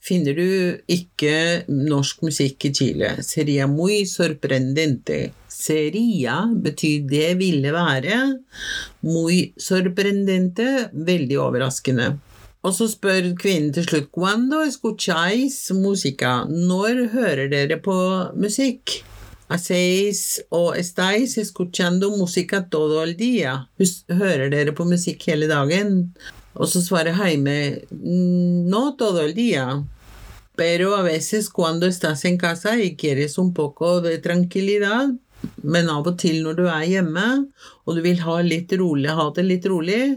finner 0.00 0.38
du 0.38 0.50
ikke 0.88 1.66
norsk 1.68 2.22
musikk 2.24 2.64
i 2.64 2.72
Chile. 2.72 3.10
Seria 3.20 3.66
muy 3.68 4.06
sorprendente. 4.08 5.34
Seria 5.52 6.46
betyr 6.48 7.04
det 7.10 7.34
ville 7.42 7.74
være. 7.76 8.22
Muy 9.04 9.52
sorprendente, 9.60 10.88
veldig 10.92 11.42
overraskende. 11.44 12.14
Og 12.66 12.72
så 12.74 12.88
spør 12.90 13.28
kvinnen 13.38 13.70
til 13.74 13.84
slutt 13.86 14.08
Cuando 14.10 14.64
escucháis 14.66 15.70
música? 15.70 16.40
Når 16.50 17.12
hører 17.12 17.50
dere 17.52 17.76
på 17.78 17.94
musikk? 18.34 19.04
Hacéis 19.46 20.40
o 20.50 20.72
estáis 20.74 21.36
escuchando 21.38 22.10
música 22.10 22.64
todo 22.68 23.04
el 23.04 23.14
día? 23.14 23.68
Hører 24.10 24.50
dere 24.50 24.74
på 24.74 24.84
musikk 24.84 25.28
hele 25.30 25.46
dagen? 25.46 26.10
Og 26.58 26.66
så 26.66 26.82
svarer 26.82 27.14
Heime 27.20 27.82
no 28.72 28.96
todo 28.98 29.22
el 29.22 29.34
día, 29.34 29.84
pero 30.56 30.96
a 30.96 31.02
veces 31.02 31.50
cuando 31.50 31.86
estás 31.86 32.24
en 32.24 32.38
casa 32.38 32.80
y 32.82 32.96
quieres 32.96 33.38
un 33.38 33.54
poco 33.54 34.00
de 34.00 34.18
tranquilidad, 34.18 35.14
men 35.62 35.90
av 35.92 36.06
og 36.08 36.18
til 36.18 36.42
når 36.42 36.54
du 36.58 36.64
er 36.66 36.86
hjemme, 36.88 37.26
og 37.84 37.96
du 37.96 38.00
vil 38.02 38.22
ha 38.24 38.40
litt 38.42 38.72
rolig, 38.80 39.12
ha 39.12 39.28
det 39.36 39.44
litt 39.44 39.66
rolig, 39.68 40.16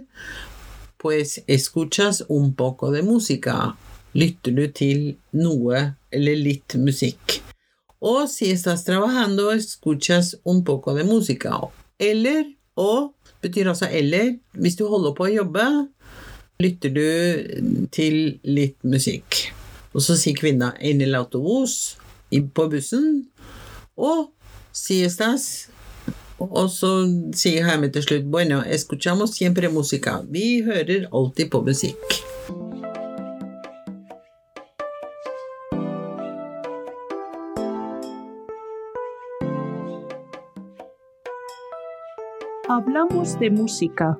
pues 0.99 1.41
escuchas 1.47 2.25
un 2.27 2.53
poco 2.55 2.91
de 2.91 3.01
música. 3.01 3.75
Lytter 4.13 4.53
du 4.53 4.65
til 4.73 5.03
noe 5.31 5.95
eller 6.11 6.35
litt 6.35 6.75
musikk. 6.75 7.39
Og 8.01 8.27
si 8.31 8.49
estás 8.51 8.83
trabajando, 8.83 9.51
escuchas 9.51 10.35
un 10.43 10.63
poco 10.63 10.93
de 10.93 11.03
música. 11.03 11.59
Eller, 11.99 12.45
og 12.75 13.13
betyr 13.41 13.69
altså 13.71 13.87
eller, 13.91 14.35
hvis 14.53 14.75
du 14.75 14.87
holder 14.87 15.15
på 15.15 15.27
å 15.27 15.33
jobbe, 15.33 15.65
lytter 16.59 16.91
du 16.91 17.87
til 17.95 18.39
litt 18.43 18.79
musikk. 18.83 19.53
Og 19.93 20.03
så 20.03 20.15
sier 20.19 20.35
kvinna 20.35 20.73
'en 20.79 21.01
el 21.01 21.15
autobus' 21.15 21.95
på 22.53 22.67
bussen, 22.69 23.27
og 23.97 24.31
sier 24.71 25.07
estás 25.07 25.69
og 26.39 26.69
så 26.69 26.91
sier 27.35 27.67
Jaime 27.67 27.89
til 27.91 28.03
slutt 28.03 28.25
'bueno, 28.25 28.63
escuchamos 28.65 29.29
siempre 29.29 29.67
música'. 29.67 30.25
Vi 30.31 30.61
hører 30.61 31.07
alltid 31.11 31.49
på 31.51 31.61
musikk. 31.61 32.29
Hablamos 42.69 43.39
de 43.39 43.49
música. 43.49 44.17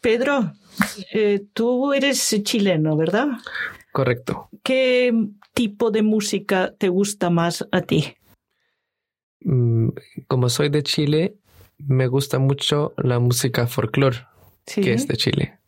Pedro, 0.00 0.52
eh, 1.12 1.40
tú 1.54 1.92
eres 1.92 2.42
chileno, 2.42 2.96
¿verdad? 2.96 3.28
Correcto. 3.92 4.48
¿Qué 4.64 5.12
tipo 5.54 5.92
de 5.92 6.02
música 6.02 6.74
te 6.76 6.88
gusta 6.88 7.30
más 7.30 7.64
a 7.70 7.82
ti? 7.82 8.16
Mm, 9.44 9.88
Como 10.28 10.48
soy 10.48 10.68
de 10.68 10.82
Chile, 10.82 11.36
me 11.78 12.06
gusta 12.06 12.38
mucho 12.38 12.94
la 12.96 13.18
música 13.18 13.66
folclore, 13.66 14.18
Sí. 14.66 14.80
que 14.80 14.92
es 14.94 15.06
de 15.08 15.16
Chile. 15.16 15.58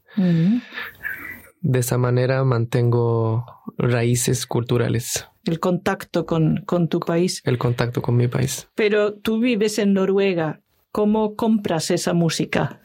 De 1.60 1.78
esa 1.78 1.98
manera 1.98 2.44
mantengo 2.44 3.44
raíces 3.78 4.46
culturales, 4.46 5.26
El 5.46 5.58
contacto 5.60 6.24
con, 6.26 6.62
con 6.66 6.88
tu 6.88 7.00
país. 7.00 7.40
el 7.44 7.58
contacto 7.58 8.00
con 8.02 8.16
mi 8.16 8.28
país. 8.28 8.68
Pero 8.74 9.14
tú 9.14 9.40
vives 9.40 9.78
en 9.78 9.92
Noruega. 9.94 10.60
¿Cómo 10.92 11.34
compras 11.34 11.90
esa 11.90 12.12
música? 12.14 12.82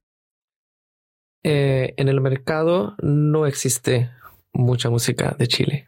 Eh, 1.44 1.94
en 1.98 2.08
el 2.10 2.20
mercado 2.22 2.96
no 3.02 3.46
existe 3.46 4.10
mucha 4.52 4.90
música 4.90 5.36
de 5.38 5.48
Chile. 5.48 5.88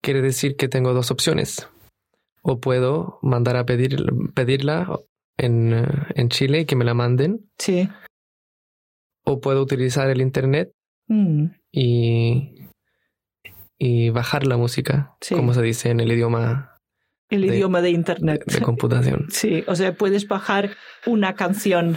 Quiere 0.00 0.22
decir 0.22 0.56
que 0.56 0.68
tengo 0.68 0.94
dos 0.94 1.10
opciones. 1.10 1.68
O 2.42 2.58
puedo 2.60 3.18
mandar 3.22 3.56
a 3.56 3.64
pedir, 3.64 3.96
pedirla 4.34 4.98
en, 5.38 5.72
en 6.14 6.28
Chile 6.28 6.60
y 6.60 6.64
que 6.66 6.76
me 6.76 6.84
la 6.84 6.94
manden, 6.94 7.48
sí. 7.58 7.88
o 9.24 9.40
puedo 9.40 9.62
utilizar 9.62 10.08
el 10.10 10.20
Internet 10.20 10.72
Mm, 11.08 11.46
y, 11.72 12.68
y 13.78 14.10
bajar 14.10 14.46
la 14.46 14.56
música, 14.56 15.14
Sí. 15.20 15.34
como 15.34 15.52
se 15.52 15.60
dice 15.62 15.90
en 15.90 15.98
el 16.00 16.12
idioma 16.12 16.76
El 17.28 17.42
De- 17.42 17.48
idioma 17.56 17.80
de 17.82 17.90
Internet. 17.90 18.44
de 18.46 18.60
computación. 18.60 19.26
Sí, 19.30 19.64
o 19.66 19.74
sea, 19.74 19.94
puedes 19.94 20.28
bajar 20.28 20.70
una 21.06 21.34
canción 21.34 21.96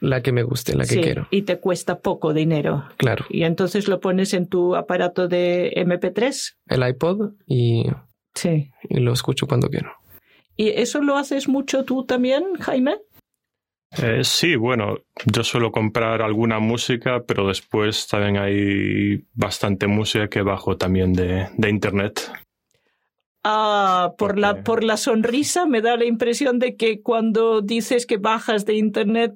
La 0.00 0.22
que 0.22 0.32
me 0.32 0.42
guste, 0.42 0.74
la 0.76 0.84
que 0.84 0.94
sí, 0.94 1.00
quiero. 1.00 1.26
y 1.30 1.42
te 1.42 1.58
cuesta 1.60 2.00
poco 2.00 2.34
dinero. 2.34 2.84
Claro. 2.98 3.24
Y 3.30 3.44
entonces 3.44 3.88
lo 3.88 4.00
pones 4.00 4.34
en 4.34 4.48
tu 4.48 4.76
aparato 4.76 5.28
de 5.28 5.72
MP3. 5.76 6.54
El 6.66 6.86
iPod 6.88 7.32
y, 7.46 7.86
Sí. 8.34 8.70
y 8.88 9.00
lo 9.00 9.12
escucho 9.12 9.46
cuando 9.46 9.68
quiero. 9.68 9.92
¿Y 10.56 10.68
eso 10.70 11.00
lo 11.00 11.16
haces 11.16 11.48
mucho 11.48 11.84
tú 11.84 12.04
también, 12.04 12.54
Jaime? 12.60 12.98
Eh, 14.02 14.24
sí, 14.24 14.56
bueno, 14.56 14.98
yo 15.26 15.44
suelo 15.44 15.70
comprar 15.70 16.22
alguna 16.22 16.58
música, 16.58 17.24
pero 17.26 17.46
después 17.46 18.06
también 18.06 18.38
hay 18.38 19.24
bastante 19.34 19.86
música 19.86 20.28
que 20.28 20.42
bajo 20.42 20.76
también 20.76 21.12
de, 21.12 21.48
de 21.56 21.68
internet. 21.68 22.30
Ah, 23.44 24.12
por 24.18 24.38
la, 24.38 24.62
por 24.62 24.84
la 24.84 24.96
sonrisa 24.96 25.66
me 25.66 25.80
da 25.80 25.96
la 25.96 26.04
impresión 26.04 26.60
de 26.60 26.76
que 26.76 27.02
cuando 27.02 27.60
dices 27.60 28.06
que 28.06 28.16
bajas 28.16 28.64
de 28.66 28.74
Internet 28.74 29.34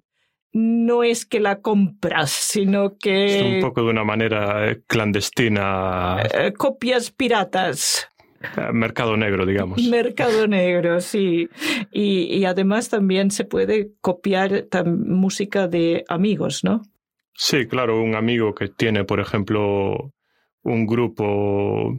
no 0.53 1.03
es 1.03 1.27
que 1.27 1.41
la 1.41 1.61
compras, 1.61 2.31
sino 2.31 2.87
Es 2.87 2.93
que 3.01 3.53
un 3.57 3.61
poco 3.61 3.83
de 3.83 3.91
una 3.91 4.05
manera 4.05 4.77
clandestina, 4.87 6.23
eh, 6.33 6.53
copias 6.53 7.11
piratas. 7.11 8.09
Mercado 8.72 9.16
negro, 9.16 9.46
digamos. 9.46 9.83
Mercado 9.90 10.46
negro, 10.46 11.01
sí. 11.01 11.49
Y, 11.92 12.35
y 12.35 12.44
además 12.44 12.88
también 12.88 13.31
se 13.31 13.44
puede 13.44 13.92
copiar 14.01 14.66
música 14.85 15.68
de 15.68 16.05
amigos, 16.09 16.64
¿no? 16.64 16.83
Sí, 17.35 17.66
claro, 17.66 18.01
un 18.01 18.14
amigo 18.14 18.55
que 18.55 18.68
tiene, 18.68 19.05
por 19.05 19.20
ejemplo, 19.20 20.12
un 20.66 20.87
grupo 20.87 21.96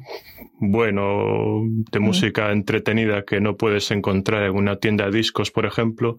bueno 0.60 1.62
de 1.91 2.00
música 2.00 2.52
entretenida 2.52 3.23
que 3.23 3.39
no 3.39 3.56
puedes 3.56 3.91
encontrar 3.91 4.43
en 4.43 4.56
una 4.56 4.78
tienda 4.78 5.06
de 5.06 5.17
discos, 5.17 5.52
por 5.52 5.65
ejemplo, 5.65 6.17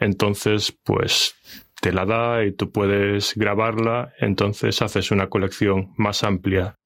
entonces 0.00 0.74
pues 0.84 1.34
te 1.82 1.92
la 1.92 2.06
da 2.06 2.44
y 2.44 2.52
tú 2.52 2.70
puedes 2.70 3.34
grabarla, 3.34 4.14
entonces 4.20 4.80
haces 4.80 5.10
una 5.10 5.28
colección 5.28 5.92
más 5.98 6.24
amplia 6.24 6.76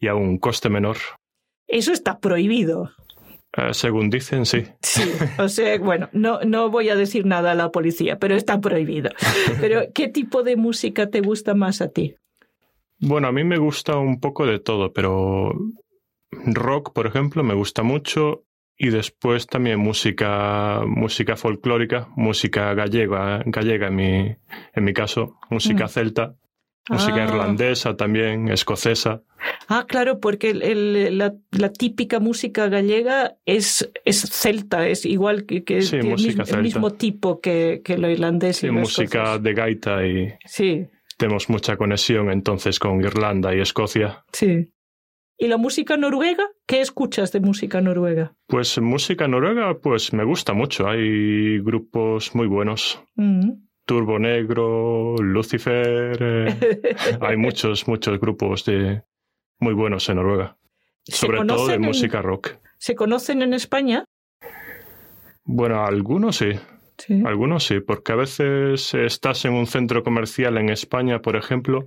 y 0.00 0.06
a 0.06 0.14
un 0.14 0.38
coste 0.38 0.70
menor. 0.70 0.96
Eso 1.68 1.92
está 1.92 2.18
prohibido. 2.18 2.90
Eh, 3.56 3.72
según 3.72 4.10
dicen, 4.10 4.44
sí. 4.44 4.64
Sí, 4.82 5.10
o 5.38 5.48
sea, 5.48 5.78
bueno, 5.78 6.08
no, 6.12 6.40
no 6.42 6.70
voy 6.70 6.90
a 6.90 6.94
decir 6.96 7.24
nada 7.24 7.52
a 7.52 7.54
la 7.54 7.70
policía, 7.70 8.18
pero 8.18 8.34
está 8.34 8.60
prohibido. 8.60 9.10
Pero, 9.60 9.82
¿qué 9.94 10.08
tipo 10.08 10.42
de 10.42 10.56
música 10.56 11.08
te 11.08 11.20
gusta 11.22 11.54
más 11.54 11.80
a 11.80 11.88
ti? 11.88 12.14
Bueno, 12.98 13.28
a 13.28 13.32
mí 13.32 13.44
me 13.44 13.58
gusta 13.58 13.96
un 13.96 14.20
poco 14.20 14.46
de 14.46 14.58
todo, 14.58 14.92
pero 14.92 15.52
rock, 16.30 16.92
por 16.92 17.06
ejemplo, 17.06 17.42
me 17.42 17.54
gusta 17.54 17.82
mucho 17.82 18.42
y 18.78 18.90
después 18.90 19.46
también 19.46 19.78
música 19.78 20.82
música 20.86 21.36
folclórica, 21.36 22.08
música 22.16 22.74
gallega, 22.74 23.42
gallega 23.46 23.86
en 23.88 23.94
mi 23.96 24.36
en 24.74 24.84
mi 24.84 24.92
caso, 24.92 25.38
música 25.50 25.86
Mm. 25.86 25.88
celta, 25.88 26.34
música 26.88 27.16
Ah. 27.16 27.24
irlandesa 27.24 27.96
también, 27.96 28.48
escocesa. 28.48 29.22
Ah, 29.68 29.84
claro, 29.88 30.20
porque 30.20 30.50
el- 30.50 30.62
el- 30.62 31.18
la, 31.18 31.34
la 31.50 31.72
típica 31.72 32.20
música 32.20 32.68
gallega 32.68 33.36
es, 33.44 33.90
es 34.04 34.20
celta, 34.22 34.86
es 34.88 35.04
igual 35.04 35.46
que, 35.46 35.64
que 35.64 35.82
Sí, 35.82 35.92
tiene 35.98 36.14
el, 36.14 36.22
mismo, 36.22 36.42
el 36.42 36.46
celta. 36.46 36.62
mismo 36.62 36.90
tipo 36.92 37.40
que, 37.40 37.82
que 37.84 37.98
lo 37.98 38.08
irlandés 38.10 38.58
Sí, 38.58 38.68
y 38.68 38.70
música 38.70 39.22
escocés. 39.24 39.42
de 39.42 39.54
gaita 39.54 40.06
y 40.06 40.34
Sí, 40.44 40.86
tenemos 41.18 41.48
mucha 41.48 41.76
conexión 41.76 42.30
entonces 42.30 42.78
con 42.78 43.00
Irlanda 43.00 43.54
y 43.54 43.60
Escocia. 43.60 44.24
sí. 44.32 44.72
¿Y 45.38 45.48
la 45.48 45.58
música 45.58 45.98
noruega? 45.98 46.48
¿Qué 46.66 46.80
escuchas 46.80 47.30
de 47.30 47.40
música 47.40 47.82
noruega? 47.82 48.32
Pues 48.46 48.78
música 48.80 49.28
noruega, 49.28 49.78
pues 49.82 50.14
me 50.14 50.24
gusta 50.24 50.54
mucho. 50.54 50.88
Hay 50.88 51.58
grupos 51.58 52.34
muy 52.34 52.46
buenos. 52.46 53.02
Mm. 53.16 53.50
Turbo 53.86 54.18
Negro, 54.18 55.16
Lucifer. 55.18 56.18
eh, 56.20 56.58
hay 57.20 57.36
muchos, 57.38 57.88
muchos 57.88 58.18
grupos 58.20 58.64
de 58.64 59.02
muy 59.60 59.74
buenos 59.74 60.08
en 60.08 60.16
Noruega. 60.16 60.58
¿Se 61.04 61.16
Sobre 61.16 61.44
todo 61.46 61.68
de 61.68 61.74
en- 61.74 61.80
música 61.82 62.20
rock. 62.20 62.50
¿Se 62.78 62.94
conocen 62.94 63.42
en 63.42 63.54
España? 63.54 64.04
Bueno, 65.44 65.84
algunos 65.86 66.36
sí, 66.36 66.50
Sí. 66.98 67.22
algunos 67.24 67.64
sí, 67.64 67.80
porque 67.80 68.12
a 68.12 68.16
veces 68.16 68.92
estás 68.94 69.44
en 69.44 69.52
un 69.52 69.66
centro 69.66 70.02
comercial 70.02 70.56
en 70.58 70.68
España, 70.70 71.20
por 71.20 71.36
ejemplo, 71.36 71.84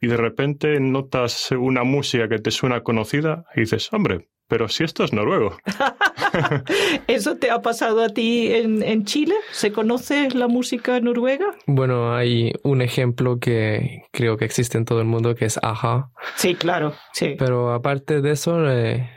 y 0.00 0.08
de 0.08 0.16
repente 0.16 0.78
notas 0.80 1.50
una 1.52 1.82
música 1.84 2.28
que 2.28 2.38
te 2.38 2.50
suena 2.50 2.82
conocida 2.82 3.44
y 3.56 3.60
dices, 3.60 3.92
hombre, 3.92 4.28
pero 4.48 4.68
si 4.68 4.82
esto 4.84 5.04
es 5.04 5.12
noruego. 5.12 5.56
¿Eso 7.06 7.36
te 7.36 7.50
ha 7.50 7.60
pasado 7.62 8.02
a 8.02 8.08
ti 8.08 8.48
en, 8.52 8.82
en 8.82 9.04
Chile? 9.04 9.34
¿Se 9.52 9.72
conoce 9.72 10.30
la 10.30 10.48
música 10.48 11.00
noruega? 11.00 11.46
Bueno, 11.66 12.14
hay 12.14 12.52
un 12.62 12.82
ejemplo 12.82 13.38
que 13.38 14.04
creo 14.12 14.36
que 14.36 14.44
existe 14.44 14.78
en 14.78 14.84
todo 14.84 15.00
el 15.00 15.06
mundo, 15.06 15.34
que 15.34 15.44
es 15.44 15.58
Aja. 15.62 16.10
Sí, 16.36 16.54
claro, 16.54 16.94
sí. 17.12 17.36
Pero 17.38 17.72
aparte 17.72 18.20
de 18.20 18.32
eso, 18.32 18.68
eh, 18.70 19.08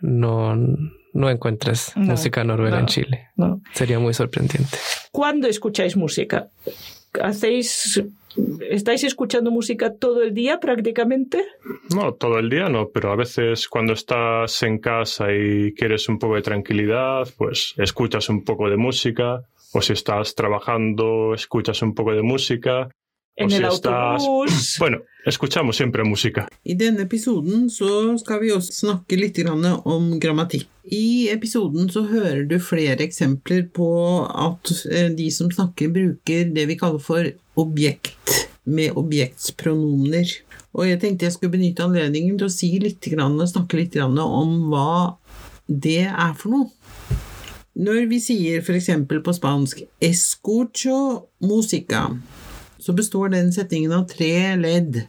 no, 0.00 0.54
no 1.12 1.30
encuentras 1.30 1.92
No, 1.96 2.12
música 2.12 2.44
noruega 2.44 2.76
no. 2.76 2.80
en 2.82 2.86
Chile. 2.86 3.28
¿no? 3.36 3.60
Sería 3.72 3.98
muy 3.98 4.14
sorprendente. 4.14 4.78
¿Cuándo 5.12 5.48
escucháis 5.48 5.96
música? 5.96 6.48
¿Hacéis, 7.22 8.02
¿Estáis 8.70 9.04
escuchando 9.04 9.50
música 9.50 9.94
todo 9.94 10.22
el 10.22 10.34
día 10.34 10.60
prácticamente? 10.60 11.44
No, 11.94 12.14
todo 12.14 12.38
el 12.38 12.50
día 12.50 12.68
no, 12.68 12.88
pero 12.88 13.12
a 13.12 13.16
veces 13.16 13.68
cuando 13.68 13.92
estás 13.92 14.62
en 14.62 14.78
casa 14.78 15.32
y 15.32 15.72
quieres 15.74 16.08
un 16.08 16.18
poco 16.18 16.34
de 16.34 16.42
tranquilidad, 16.42 17.28
pues 17.36 17.74
escuchas 17.76 18.28
un 18.28 18.44
poco 18.44 18.68
de 18.68 18.76
música, 18.76 19.42
o 19.72 19.82
si 19.82 19.92
estás 19.92 20.34
trabajando, 20.34 21.34
escuchas 21.34 21.82
un 21.82 21.94
poco 21.94 22.12
de 22.12 22.22
música. 22.22 22.88
En 23.36 23.50
si 23.50 23.56
el 23.56 23.64
estás- 23.68 24.24
Bueno, 24.80 25.02
escuchamos 25.26 25.76
siempre 25.76 26.04
música. 26.04 26.48
I 26.64 26.74
denne 26.74 27.02
episoden 27.04 27.68
så 27.70 28.16
skal 28.18 28.40
vi 28.40 28.52
også 28.54 28.72
snakke 28.72 29.18
litt 29.20 29.36
grann 29.36 29.64
om 29.84 30.18
grammatikk. 30.20 30.66
I 30.86 31.28
episoden 31.32 31.90
så 31.90 32.04
hører 32.06 32.44
du 32.48 32.58
flere 32.62 33.02
eksempler 33.04 33.66
på 33.74 33.88
at 34.24 34.72
eh, 34.90 35.10
de 35.18 35.28
som 35.34 35.50
snakker, 35.50 35.90
bruker 35.92 36.52
det 36.54 36.66
vi 36.70 36.76
kaller 36.80 37.02
for 37.02 37.28
objekt 37.58 38.46
med 38.64 38.96
objektspronomener. 38.98 40.30
Og 40.76 40.88
jeg 40.88 41.00
tenkte 41.02 41.26
jeg 41.26 41.36
skulle 41.36 41.56
benytte 41.56 41.84
anledningen 41.84 42.38
til 42.38 42.48
å 42.48 42.52
si 42.52 42.70
litt, 42.82 43.04
grann, 43.12 43.36
snakke 43.48 43.78
litt 43.80 43.94
grann 43.96 44.16
om 44.22 44.68
hva 44.70 45.16
det 45.66 46.04
er 46.06 46.34
for 46.38 46.52
noe. 46.54 46.70
Når 47.76 48.06
vi 48.08 48.18
sier 48.24 48.62
f.eks. 48.64 48.88
på 49.04 49.32
spansk 49.36 49.82
'escucho 50.00 51.26
música', 51.44 52.16
så 52.86 52.94
består 52.94 53.32
den 53.34 53.50
setningen 53.54 53.94
av 53.96 54.06
tre 54.10 54.54
ledd 54.60 55.02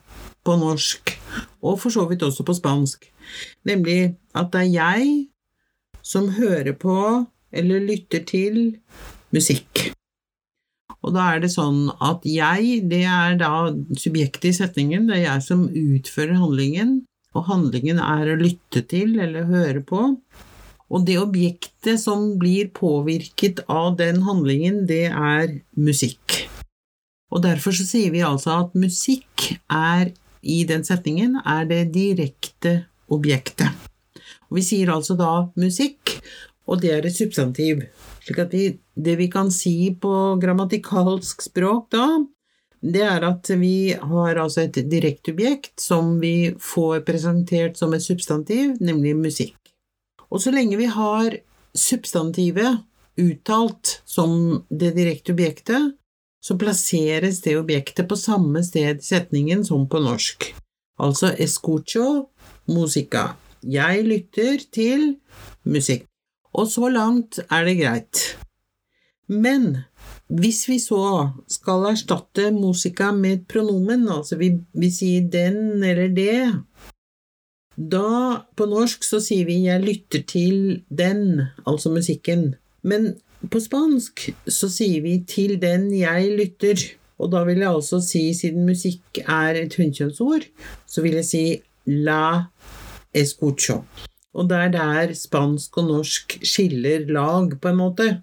på 0.47 0.55
norsk, 0.57 1.13
og 1.61 1.77
for 1.81 1.93
så 1.93 2.07
vidt 2.09 2.25
også 2.25 2.45
på 2.47 2.55
spansk. 2.57 3.05
Nemlig 3.67 4.15
at 4.37 4.49
det 4.53 4.63
er 4.63 4.73
jeg 4.73 5.11
som 6.01 6.31
hører 6.37 6.73
på 6.79 6.97
eller 7.51 7.83
lytter 7.83 8.23
til 8.27 8.57
musikk. 9.35 9.91
Og 11.05 11.13
da 11.15 11.27
er 11.33 11.43
det 11.43 11.51
sånn 11.53 11.91
at 12.03 12.25
jeg, 12.27 12.81
det 12.89 13.03
er 13.05 13.37
da 13.39 13.69
subjektet 13.99 14.49
i 14.49 14.57
setningen, 14.57 15.05
det 15.07 15.19
er 15.19 15.25
jeg 15.27 15.45
som 15.45 15.67
utfører 15.69 16.39
handlingen, 16.41 17.01
og 17.37 17.47
handlingen 17.51 18.01
er 18.01 18.33
å 18.33 18.39
lytte 18.39 18.81
til 18.89 19.19
eller 19.21 19.47
høre 19.51 19.83
på. 19.85 20.09
Og 20.87 21.03
det 21.07 21.19
objektet 21.19 21.99
som 22.01 22.33
blir 22.39 22.71
påvirket 22.75 23.61
av 23.67 23.97
den 23.99 24.23
handlingen, 24.25 24.85
det 24.89 25.07
er 25.11 25.59
musikk. 25.75 26.47
Og 27.33 27.43
derfor 27.43 27.75
så 27.75 27.85
sier 27.87 28.13
vi 28.13 28.23
altså 28.23 28.61
at 28.63 28.77
musikk 28.77 29.49
er 29.73 30.13
i 30.47 30.61
den 30.67 30.85
setningen 30.87 31.41
er 31.43 31.67
det 31.67 31.89
direkte 31.95 32.79
objektet. 33.11 33.73
Og 34.47 34.59
vi 34.59 34.63
sier 34.63 34.93
altså 34.93 35.17
da 35.19 35.49
musikk, 35.59 36.17
og 36.67 36.81
det 36.83 36.93
er 36.93 37.07
et 37.07 37.15
substantiv. 37.15 37.83
Slik 38.23 38.39
at 38.43 38.55
vi, 38.55 38.69
det 38.95 39.17
vi 39.19 39.27
kan 39.31 39.51
si 39.51 39.91
på 39.99 40.37
grammatikalsk 40.41 41.43
språk 41.49 41.91
da, 41.95 42.07
det 42.77 43.03
er 43.03 43.23
at 43.25 43.49
vi 43.57 43.91
har 43.91 44.37
altså 44.37 44.67
et 44.67 44.77
direkteobjekt 44.87 45.81
som 45.81 46.17
vi 46.21 46.53
får 46.61 47.01
presentert 47.07 47.79
som 47.79 47.95
et 47.95 48.05
substantiv, 48.05 48.75
nemlig 48.79 49.15
musikk. 49.17 49.57
Og 50.29 50.43
så 50.43 50.53
lenge 50.53 50.77
vi 50.79 50.89
har 50.91 51.39
substantivet 51.77 52.83
uttalt 53.17 54.01
som 54.05 54.61
det 54.69 54.93
direkte 54.95 55.33
objektet, 55.33 55.96
så 56.47 56.55
plasseres 56.55 57.41
det 57.43 57.57
objektet 57.59 58.07
på 58.07 58.15
samme 58.15 58.61
sted 58.63 59.01
i 59.01 59.03
setningen 59.03 59.65
som 59.67 59.83
på 59.91 59.99
norsk. 59.99 60.53
Altså 61.03 61.33
escucho 61.43 62.29
musica. 62.71 63.33
Jeg 63.61 64.05
lytter 64.07 64.63
til 64.71 65.09
musikk. 65.67 66.05
Og 66.55 66.69
så 66.71 66.87
langt 66.89 67.41
er 67.51 67.67
det 67.67 67.75
greit. 67.81 68.21
Men 69.27 69.83
hvis 70.31 70.63
vi 70.69 70.79
så 70.79 71.33
skal 71.51 71.89
erstatte 71.91 72.47
musica 72.55 73.11
med 73.11 73.33
et 73.33 73.45
pronomen, 73.51 74.07
altså 74.07 74.39
vi, 74.39 74.53
vi 74.73 74.89
sier 74.91 75.27
den 75.31 75.83
eller 75.83 76.07
det, 76.15 76.39
da 77.77 78.47
på 78.57 78.65
norsk 78.71 79.03
så 79.03 79.19
sier 79.21 79.45
vi 79.45 79.59
'jeg 79.67 79.83
lytter 79.83 80.23
til 80.23 80.83
den', 80.89 81.45
altså 81.67 81.91
musikken. 81.91 82.55
Men 82.81 83.19
på 83.45 83.61
spansk 83.61 84.29
så 84.49 84.69
sier 84.71 85.01
vi 85.01 85.19
'til 85.27 85.59
den 85.61 85.91
jeg 85.93 86.31
lytter'. 86.39 86.93
Og 87.19 87.31
da 87.31 87.43
vil 87.43 87.57
jeg 87.57 87.73
altså 87.73 87.99
si, 88.01 88.33
siden 88.33 88.65
musikk 88.65 89.19
er 89.25 89.57
et 89.57 89.75
hunnkjønnsord, 89.75 90.45
så 90.85 91.01
vil 91.01 91.13
jeg 91.13 91.25
si 91.25 91.61
'la 91.87 92.45
escucho'. 93.13 93.83
Og 94.33 94.49
det 94.49 94.57
er 94.57 94.69
der 94.69 95.13
spansk 95.13 95.77
og 95.77 95.87
norsk 95.87 96.39
skiller 96.43 97.07
lag, 97.09 97.59
på 97.61 97.67
en 97.67 97.77
måte. 97.77 98.21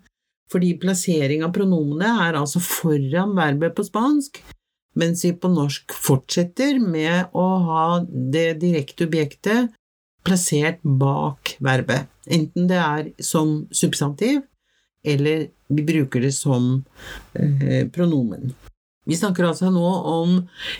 Fordi 0.50 0.78
plassering 0.78 1.42
av 1.42 1.52
pronomene 1.52 2.28
er 2.28 2.38
altså 2.38 2.60
foran 2.60 3.34
verbet 3.34 3.74
på 3.74 3.82
spansk, 3.82 4.38
mens 4.94 5.24
vi 5.24 5.32
på 5.32 5.48
norsk 5.50 5.90
fortsetter 5.92 6.78
med 6.78 7.32
å 7.34 7.46
ha 7.68 7.86
det 8.06 8.60
direkte 8.60 9.08
objektet 9.08 9.72
plassert 10.24 10.78
bak 10.84 11.56
verbet, 11.60 12.06
enten 12.30 12.68
det 12.68 12.78
er 12.80 13.10
som 13.20 13.66
substantiv, 13.72 14.42
eller 15.04 15.48
vi 15.68 15.82
bruker 15.82 16.24
det 16.24 16.32
som 16.32 16.84
eh, 17.34 17.88
pronomen. 17.92 18.54
Vi 19.04 19.16
snakker 19.16 19.50
altså 19.50 19.70
nå 19.72 19.88
om 20.08 20.36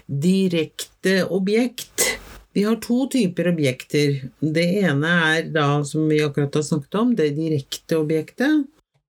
direkte 0.06 1.24
objekt. 1.28 2.06
Vi 2.54 2.62
har 2.64 2.78
to 2.80 3.04
typer 3.12 3.50
objekter. 3.52 4.22
Det 4.40 4.64
ene 4.84 5.10
er 5.34 5.50
da, 5.52 5.82
som 5.84 6.06
vi 6.08 6.22
akkurat 6.24 6.54
har 6.54 6.64
snakket 6.64 7.00
om, 7.00 7.12
det 7.18 7.34
direkte 7.36 7.98
objektet. 8.00 8.64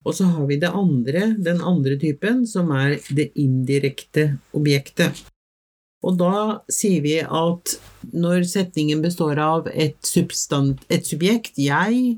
Og 0.03 0.15
så 0.17 0.27
har 0.31 0.47
vi 0.49 0.57
det 0.59 0.71
andre, 0.73 1.27
den 1.39 1.61
andre 1.61 1.95
typen, 1.99 2.43
som 2.47 2.71
er 2.75 2.97
det 3.13 3.29
indirekte 3.39 4.33
objektet. 4.55 5.21
Og 6.03 6.17
da 6.19 6.63
sier 6.71 7.03
vi 7.05 7.15
at 7.23 7.75
når 8.11 8.43
setningen 8.49 9.03
består 9.03 9.39
av 9.39 9.69
et, 9.71 9.95
et 10.03 11.07
subjekt, 11.07 11.55
jeg, 11.55 12.17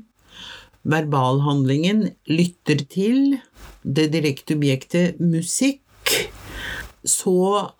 verbalhandlingen 0.86 2.06
lytter 2.30 2.82
til, 2.90 3.38
det 3.82 4.10
direkte 4.14 4.56
objektet 4.56 5.20
musikk, 5.22 5.82
så 7.06 7.70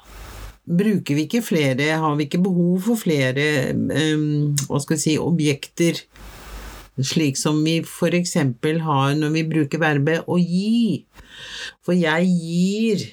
bruker 0.66 1.14
vi 1.14 1.26
ikke 1.26 1.44
flere, 1.46 1.92
har 2.00 2.16
vi 2.18 2.26
ikke 2.26 2.42
behov 2.42 2.80
for 2.88 2.98
flere 2.98 3.46
um, 3.74 4.54
hva 4.66 4.80
skal 4.82 4.96
vi 4.96 5.02
si, 5.02 5.14
objekter, 5.22 6.02
slik 6.96 7.38
som 7.38 7.60
vi 7.64 7.78
eksempel 8.18 8.80
har 8.86 9.14
når 9.18 9.34
vi 9.34 9.46
bruker 9.50 9.82
verbet 9.82 10.26
å 10.26 10.38
gi. 10.40 11.04
For 11.84 11.94
jeg 11.94 12.30
gir 12.30 13.04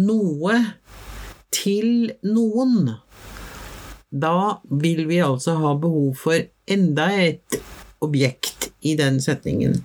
noe 0.00 0.56
til 1.54 2.10
noen. 2.24 2.94
Da 4.10 4.58
vil 4.64 5.04
vi 5.10 5.20
altså 5.22 5.58
ha 5.60 5.74
behov 5.78 6.16
for 6.18 6.40
enda 6.70 7.10
et 7.14 7.60
objekt 8.00 8.70
i 8.82 8.94
den 8.98 9.20
setningen. 9.20 9.80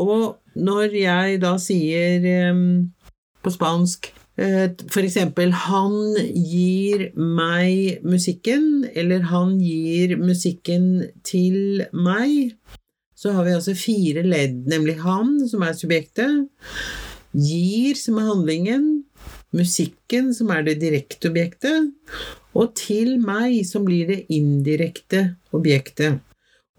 Og 0.00 0.38
når 0.56 0.96
jeg 0.96 1.40
da 1.42 1.56
sier 1.60 2.24
um, 2.52 2.90
på 3.44 3.52
spansk 3.52 4.12
F.eks.: 4.40 4.86
for 4.88 5.04
eksempel 5.04 5.52
'han 5.52 6.16
gir 6.32 7.10
meg 7.14 8.00
musikken', 8.02 8.88
eller 8.94 9.20
'han 9.20 9.58
gir 9.60 10.16
musikken 10.16 11.10
til 11.22 11.84
meg'. 11.92 12.54
Så 13.14 13.32
har 13.32 13.44
vi 13.44 13.50
altså 13.50 13.74
fire 13.74 14.22
ledd, 14.22 14.66
nemlig 14.66 14.96
'han', 14.96 15.48
som 15.48 15.62
er 15.62 15.72
subjektet, 15.72 16.48
'gir', 17.36 17.96
som 17.96 18.16
er 18.16 18.32
handlingen, 18.32 19.04
musikken, 19.52 20.32
som 20.34 20.48
er 20.48 20.62
det 20.62 20.80
direkte 20.80 21.28
objektet, 21.28 21.92
og 22.54 22.74
'til 22.74 23.18
meg', 23.20 23.66
som 23.66 23.84
blir 23.84 24.06
det 24.06 24.24
indirekte 24.30 25.36
objektet. 25.52 26.20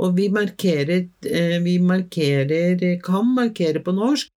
Og 0.01 0.15
vi 0.17 0.27
markerer, 0.33 1.07
eh, 1.29 1.57
vi 1.61 1.77
markerer, 1.79 2.81
kan 3.05 3.35
markere 3.37 3.83
på 3.85 3.93
norsk 3.93 4.31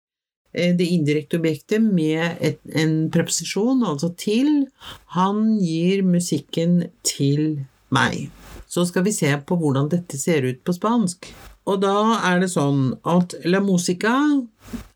Eh, 0.54 0.76
det 0.76 0.86
indirekte 0.86 1.38
objektet 1.40 1.82
med 1.82 2.38
et, 2.40 2.60
en 2.78 3.10
preposisjon, 3.10 3.82
altså 3.86 4.12
til. 4.18 4.68
Han 5.16 5.56
gir 5.58 6.04
musikken 6.06 6.84
til 7.06 7.64
meg. 7.94 8.28
Så 8.70 8.86
skal 8.86 9.06
vi 9.06 9.14
se 9.14 9.32
på 9.46 9.58
hvordan 9.58 9.90
dette 9.90 10.18
ser 10.18 10.46
ut 10.46 10.62
på 10.64 10.74
spansk. 10.76 11.26
Og 11.64 11.80
da 11.80 11.96
er 12.28 12.42
det 12.42 12.50
sånn 12.52 12.92
at 13.08 13.34
la 13.48 13.60
musica 13.64 14.12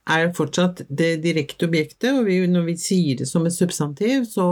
er 0.09 0.31
fortsatt 0.37 0.83
det 0.89 1.19
direkte 1.25 1.67
objektet, 1.69 2.11
og 2.17 2.29
vi, 2.29 2.39
når 2.49 2.65
vi 2.71 2.75
sier 2.81 3.19
det 3.21 3.29
som 3.29 3.45
et 3.49 3.55
substantiv, 3.57 4.25
så 4.29 4.47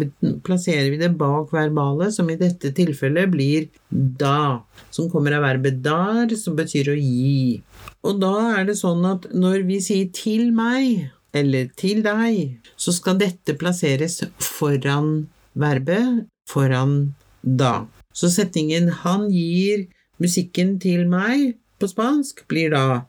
vi, 0.00 0.08
plasserer 0.44 0.90
vi 0.92 1.00
det 1.00 1.12
bak 1.20 1.52
verbale, 1.54 2.10
som 2.12 2.28
i 2.32 2.36
dette 2.40 2.72
tilfellet 2.76 3.32
blir 3.32 3.68
da, 3.90 4.60
som 4.92 5.08
kommer 5.12 5.38
av 5.38 5.46
verbet 5.46 5.80
dar, 5.84 6.28
som 6.36 6.56
betyr 6.58 6.92
å 6.92 6.98
gi. 6.98 7.62
Og 8.04 8.20
da 8.20 8.34
er 8.58 8.68
det 8.68 8.76
sånn 8.80 9.04
at 9.08 9.28
når 9.32 9.64
vi 9.68 9.80
sier 9.80 10.12
'til 10.12 10.52
meg' 10.52 11.08
eller 11.32 11.70
'til 11.76 12.02
deg', 12.04 12.58
så 12.76 12.92
skal 12.92 13.18
dette 13.18 13.56
plasseres 13.56 14.20
foran 14.38 15.28
verbet, 15.56 16.26
foran 16.48 17.14
da. 17.42 17.86
Så 18.12 18.28
setningen 18.28 18.90
'han 18.90 19.30
gir 19.30 19.88
musikken 20.20 20.78
til 20.80 21.06
meg' 21.08 21.54
på 21.78 21.88
spansk 21.88 22.46
blir 22.48 22.70
da 22.70 23.04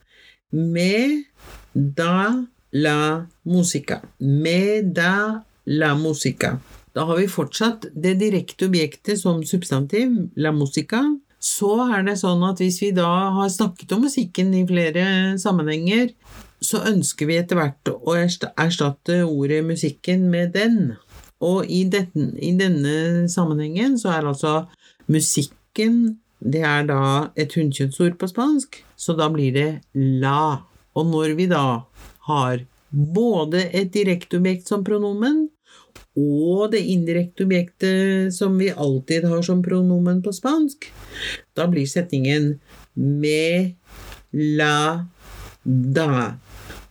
'me 0.51 1.25
da 1.73 2.45
la 2.71 3.25
musica'. 3.45 4.01
Me 4.19 4.81
da 4.81 5.43
la 5.65 5.95
musica. 5.95 6.59
Da 6.93 7.05
har 7.05 7.17
vi 7.17 7.27
fortsatt 7.27 7.85
det 7.95 8.19
direkte 8.19 8.67
objektet 8.69 9.19
som 9.19 9.43
substantiv, 9.43 10.29
la 10.35 10.51
musica, 10.51 11.01
så 11.43 11.89
er 11.91 12.05
det 12.07 12.19
sånn 12.21 12.43
at 12.47 12.61
hvis 12.61 12.79
vi 12.81 12.91
da 12.95 13.09
har 13.35 13.49
snakket 13.49 13.91
om 13.91 14.05
musikken 14.05 14.53
i 14.53 14.63
flere 14.67 15.05
sammenhenger, 15.41 16.13
så 16.63 16.79
ønsker 16.87 17.27
vi 17.27 17.39
etter 17.41 17.59
hvert 17.59 17.91
å 17.91 18.15
erstatte 18.15 19.23
ordet 19.25 19.63
musikken 19.67 20.29
med 20.31 20.53
den. 20.55 20.93
Og 21.43 21.67
i, 21.67 21.83
denne, 21.91 22.29
i 22.39 22.53
denne 22.55 23.27
sammenhengen 23.31 23.97
så 23.99 24.13
er 24.15 24.29
altså 24.29 24.53
musikken 25.11 26.21
det 26.43 26.61
er 26.67 26.85
da 26.89 27.03
et 27.39 27.55
hunnkjøttsord 27.55 28.17
på 28.19 28.27
spansk, 28.27 28.81
så 28.99 29.15
da 29.15 29.29
blir 29.31 29.55
det 29.55 29.69
la. 29.95 30.63
Og 30.93 31.07
når 31.09 31.35
vi 31.39 31.47
da 31.49 31.83
har 32.27 32.65
både 32.91 33.65
et 33.73 33.93
direkte 33.93 34.37
objekt 34.37 34.69
som 34.69 34.83
pronomen 34.85 35.47
og 36.13 36.69
det 36.75 36.83
indirekte 36.93 37.47
objektet 37.47 38.33
som 38.35 38.59
vi 38.59 38.69
alltid 38.69 39.25
har 39.25 39.41
som 39.45 39.63
pronomen 39.65 40.21
på 40.21 40.33
spansk, 40.35 40.91
da 41.57 41.65
blir 41.71 41.89
setningen 41.89 42.51
me 42.93 43.73
la 44.33 45.07
da. 45.63 46.35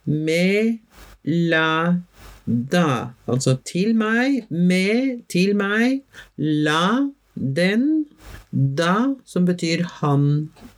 Me 0.05 0.79
la 1.23 2.01
da. 2.47 3.12
Altså 3.31 3.57
til 3.69 3.95
meg, 3.95 4.43
med 4.51 5.23
til 5.31 5.55
meg, 5.59 6.03
la 6.37 7.12
den, 7.35 8.07
da, 8.53 9.15
som 9.25 9.47
betyr 9.49 9.85
han 10.01 10.27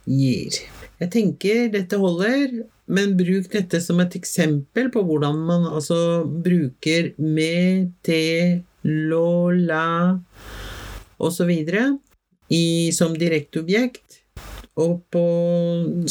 gir. 0.07 0.55
Jeg 1.01 1.11
tenker 1.11 1.67
dette 1.73 1.99
holder, 1.99 2.63
men 2.87 3.15
bruk 3.19 3.49
dette 3.51 3.81
som 3.83 3.99
et 3.99 4.15
eksempel 4.15 4.87
på 4.93 5.03
hvordan 5.03 5.41
man 5.47 5.65
altså 5.67 6.23
bruker 6.23 7.11
me, 7.19 7.91
te, 8.05 8.61
lo, 8.85 9.51
la 9.51 10.15
osv. 11.19 11.51
som 12.95 13.17
direkte 13.19 13.63
objekt. 13.65 14.21
Og 14.75 15.01
på 15.11 15.25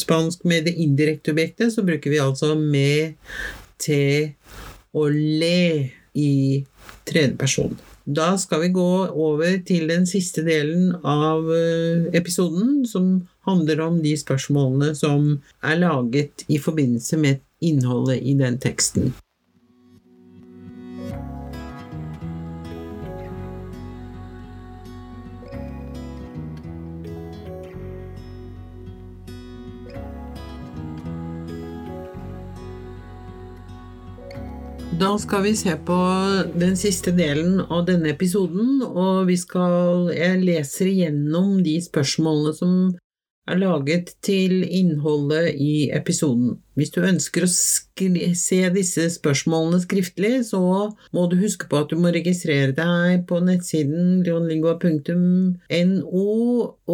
spansk 0.01 0.45
med 0.49 0.69
det 0.69 0.77
indirekte 0.81 1.35
objektet 1.35 1.73
så 1.73 1.85
bruker 1.85 2.13
vi 2.13 2.21
altså 2.21 2.55
me, 2.57 3.15
te 3.81 4.35
og 4.95 5.13
le 5.13 5.91
i 6.15 6.65
tredje 7.05 7.37
person. 7.37 7.75
Da 8.05 8.35
skal 8.37 8.61
vi 8.61 8.69
gå 8.69 8.91
over 9.09 9.63
til 9.65 9.89
den 9.89 10.05
siste 10.07 10.45
delen 10.45 10.93
av 11.01 11.49
eh, 11.49 12.11
episoden, 12.13 12.83
som 12.85 13.25
handler 13.49 13.81
om 13.81 14.03
de 14.05 14.13
spørsmålene 14.21 14.93
som 14.99 15.39
er 15.65 15.81
laget 15.81 16.45
i 16.53 16.61
forbindelse 16.61 17.17
med 17.17 17.41
innholdet 17.65 18.21
i 18.21 18.37
den 18.37 18.61
teksten. 18.61 19.15
Da 35.05 35.19
skal 35.19 35.43
vi 35.43 35.57
se 35.57 35.77
på 35.87 35.97
den 36.57 36.77
siste 36.81 37.13
delen 37.13 37.59
av 37.61 37.83
denne 37.85 38.09
episoden, 38.15 38.81
og 38.87 39.27
vi 39.29 39.37
skal 39.37 40.09
Jeg 40.17 40.39
leser 40.41 40.89
igjennom 40.89 41.59
de 41.67 41.75
spørsmålene 41.85 42.53
som 42.57 42.95
er 43.45 43.61
laget 43.61 44.15
til 44.25 44.65
innholdet 44.65 45.61
i 45.61 45.91
episoden. 45.93 46.57
Hvis 46.73 46.95
du 46.95 47.05
ønsker 47.05 47.45
å 47.45 47.53
se 47.53 48.63
disse 48.73 49.05
spørsmålene 49.19 49.83
skriftlig, 49.85 50.41
så 50.49 50.63
må 51.13 51.27
du 51.29 51.37
huske 51.43 51.69
på 51.69 51.83
at 51.83 51.93
du 51.93 52.01
må 52.01 52.09
registrere 52.15 52.73
deg 52.73 53.27
på 53.29 53.43
nettsiden 53.45 54.25
leonlingua.no 54.25 56.25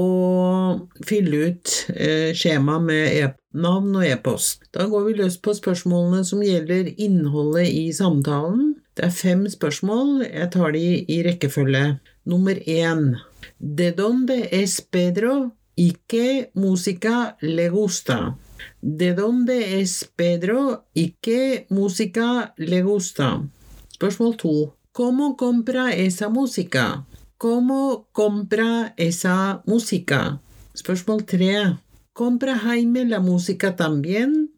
og 0.02 1.06
fylle 1.06 1.46
ut 1.46 1.78
eh, 1.94 2.34
skjema 2.34 2.82
med 2.82 3.38
navn 3.52 3.96
og 3.96 4.06
e-post. 4.06 4.66
Da 4.74 4.86
går 4.90 5.06
vi 5.08 5.16
løs 5.20 5.38
på 5.42 5.54
spørsmålene 5.56 6.24
som 6.26 6.42
gjelder 6.44 6.92
innholdet 6.96 7.68
i 7.68 7.90
samtalen. 7.94 8.74
Det 8.96 9.06
er 9.08 9.14
fem 9.14 9.46
spørsmål. 9.48 10.20
Jeg 10.26 10.50
tar 10.54 10.74
de 10.76 10.84
i 11.08 11.22
rekkefølge. 11.26 11.98
Nummer 12.26 12.58
én. 12.66 13.16
De 13.58 13.90
donde 13.96 14.48
es 14.52 14.80
Pedro 14.80 15.52
y 15.76 15.96
qué 16.06 16.50
música 16.54 17.36
le 17.40 17.68
gusta? 17.70 18.36
¿De 18.82 19.14
donde 19.14 19.80
es 19.80 20.10
Pedro 20.16 20.84
y 20.94 21.16
qué 21.20 21.66
le 22.56 22.82
gusta? 22.82 23.42
Spørsmål 23.94 24.36
to. 24.36 24.76
¿Cómo 24.92 25.36
compra 25.36 25.92
esa 25.92 26.28
música? 26.28 27.06
Como 27.38 28.08
compra 28.12 28.92
esa 28.96 29.62
música? 29.66 30.40
Spørsmål 30.74 31.24
tre. 31.24 31.78
¿Compra 32.20 32.58
Jaime 32.58 33.06
la 33.06 33.20
música 33.20 33.76
también? 33.76 34.50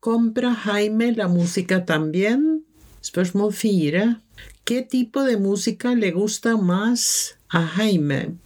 ¿Compra 0.00 0.54
Jaime 0.54 1.12
la 1.12 1.28
música 1.28 1.84
también? 1.84 2.64
Spørsmål. 3.04 3.52
¿Qué 4.64 4.80
tipo 4.80 5.22
de 5.22 5.36
música 5.36 5.94
le 5.94 6.12
gusta 6.12 6.56
más 6.56 7.36
a 7.50 7.66
Jaime? 7.66 8.36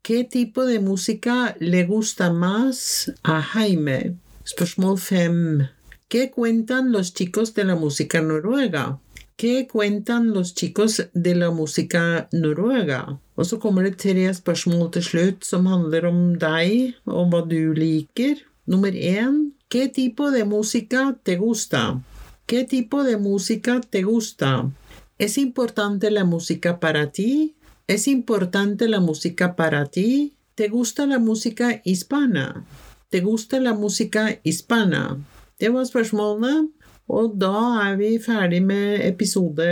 ¿Qué 0.00 0.24
tipo 0.24 0.64
de 0.64 0.80
música 0.80 1.56
le 1.60 1.84
gusta 1.84 2.32
más 2.32 3.12
a 3.22 3.42
Jaime? 3.42 4.16
Spørsmål 4.48 4.98
5. 4.98 5.68
¿Qué 6.08 6.30
cuentan 6.30 6.92
los 6.92 7.12
chicos 7.12 7.52
de 7.52 7.64
la 7.64 7.74
música 7.74 8.22
noruega? 8.22 8.98
¿Qué 9.36 9.68
cuentan 9.68 10.32
los 10.32 10.54
chicos 10.54 11.06
de 11.12 11.34
la 11.34 11.50
música 11.50 12.30
noruega? 12.32 13.20
Og 13.36 13.46
så 13.46 13.58
kommer 13.60 13.82
det 13.84 13.98
tre 14.00 14.34
spørsmål 14.34 14.90
til 14.92 15.04
slutt 15.04 15.44
som 15.44 15.66
handler 15.66 16.08
om 16.08 16.20
deg 16.40 16.96
og 17.06 17.30
hva 17.32 17.42
du 17.44 17.72
liker. 17.76 18.40
Nummer 18.66 18.92
én. 18.92 19.52
¿Qué 19.68 19.88
tipo 19.88 20.30
de 20.30 20.44
música 20.44 21.14
te 21.24 21.36
gusta? 21.36 22.00
¿Qué 22.46 22.64
tipo 22.64 23.02
de 23.02 23.16
música 23.16 23.80
te 23.80 24.02
gusta? 24.02 24.70
¿Es 25.18 25.38
importante 25.38 26.10
la 26.10 26.24
música 26.24 26.80
para 26.80 27.10
ti? 27.10 27.54
¿Es 27.86 28.08
importante 28.08 28.88
la 28.88 29.00
música 29.00 29.56
para 29.56 29.86
ti? 29.86 30.34
¿Te 30.54 30.68
gusta 30.68 31.06
la 31.06 31.18
música 31.18 31.82
hispana? 31.84 32.64
¿Te 33.10 33.20
gusta 33.20 33.60
la 33.60 33.74
música 33.74 34.40
hispana? 34.42 35.24
Det 35.60 35.72
var 35.72 35.84
spørsmålene, 35.84 36.68
og 37.08 37.36
da 37.40 37.58
er 37.86 37.96
vi 37.96 38.18
ferdig 38.20 38.62
med 38.62 39.00
episode 39.08 39.68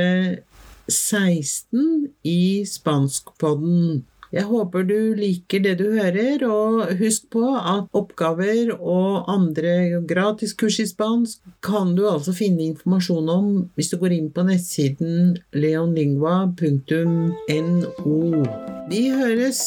16 0.88 2.08
i 2.24 2.64
Spanskpodden. 2.68 4.04
Jeg 4.34 4.48
håper 4.48 4.82
du 4.82 5.14
liker 5.14 5.60
det 5.62 5.76
du 5.78 5.92
hører, 5.94 6.42
og 6.48 6.96
husk 6.98 7.28
på 7.30 7.54
at 7.54 7.86
oppgaver 7.94 8.72
og 8.74 9.30
andre 9.30 10.02
gratiskurs 10.10 10.80
i 10.82 10.86
spansk 10.90 11.38
kan 11.62 11.94
du 11.94 12.10
altså 12.10 12.34
finne 12.34 12.66
informasjon 12.72 13.30
om 13.30 13.70
hvis 13.76 13.92
du 13.92 13.96
går 14.00 14.12
inn 14.16 14.32
på 14.34 14.42
nettsiden 14.48 15.36
leonlingua.no. 15.54 18.42
Vi 18.90 19.02
høres! 19.14 19.62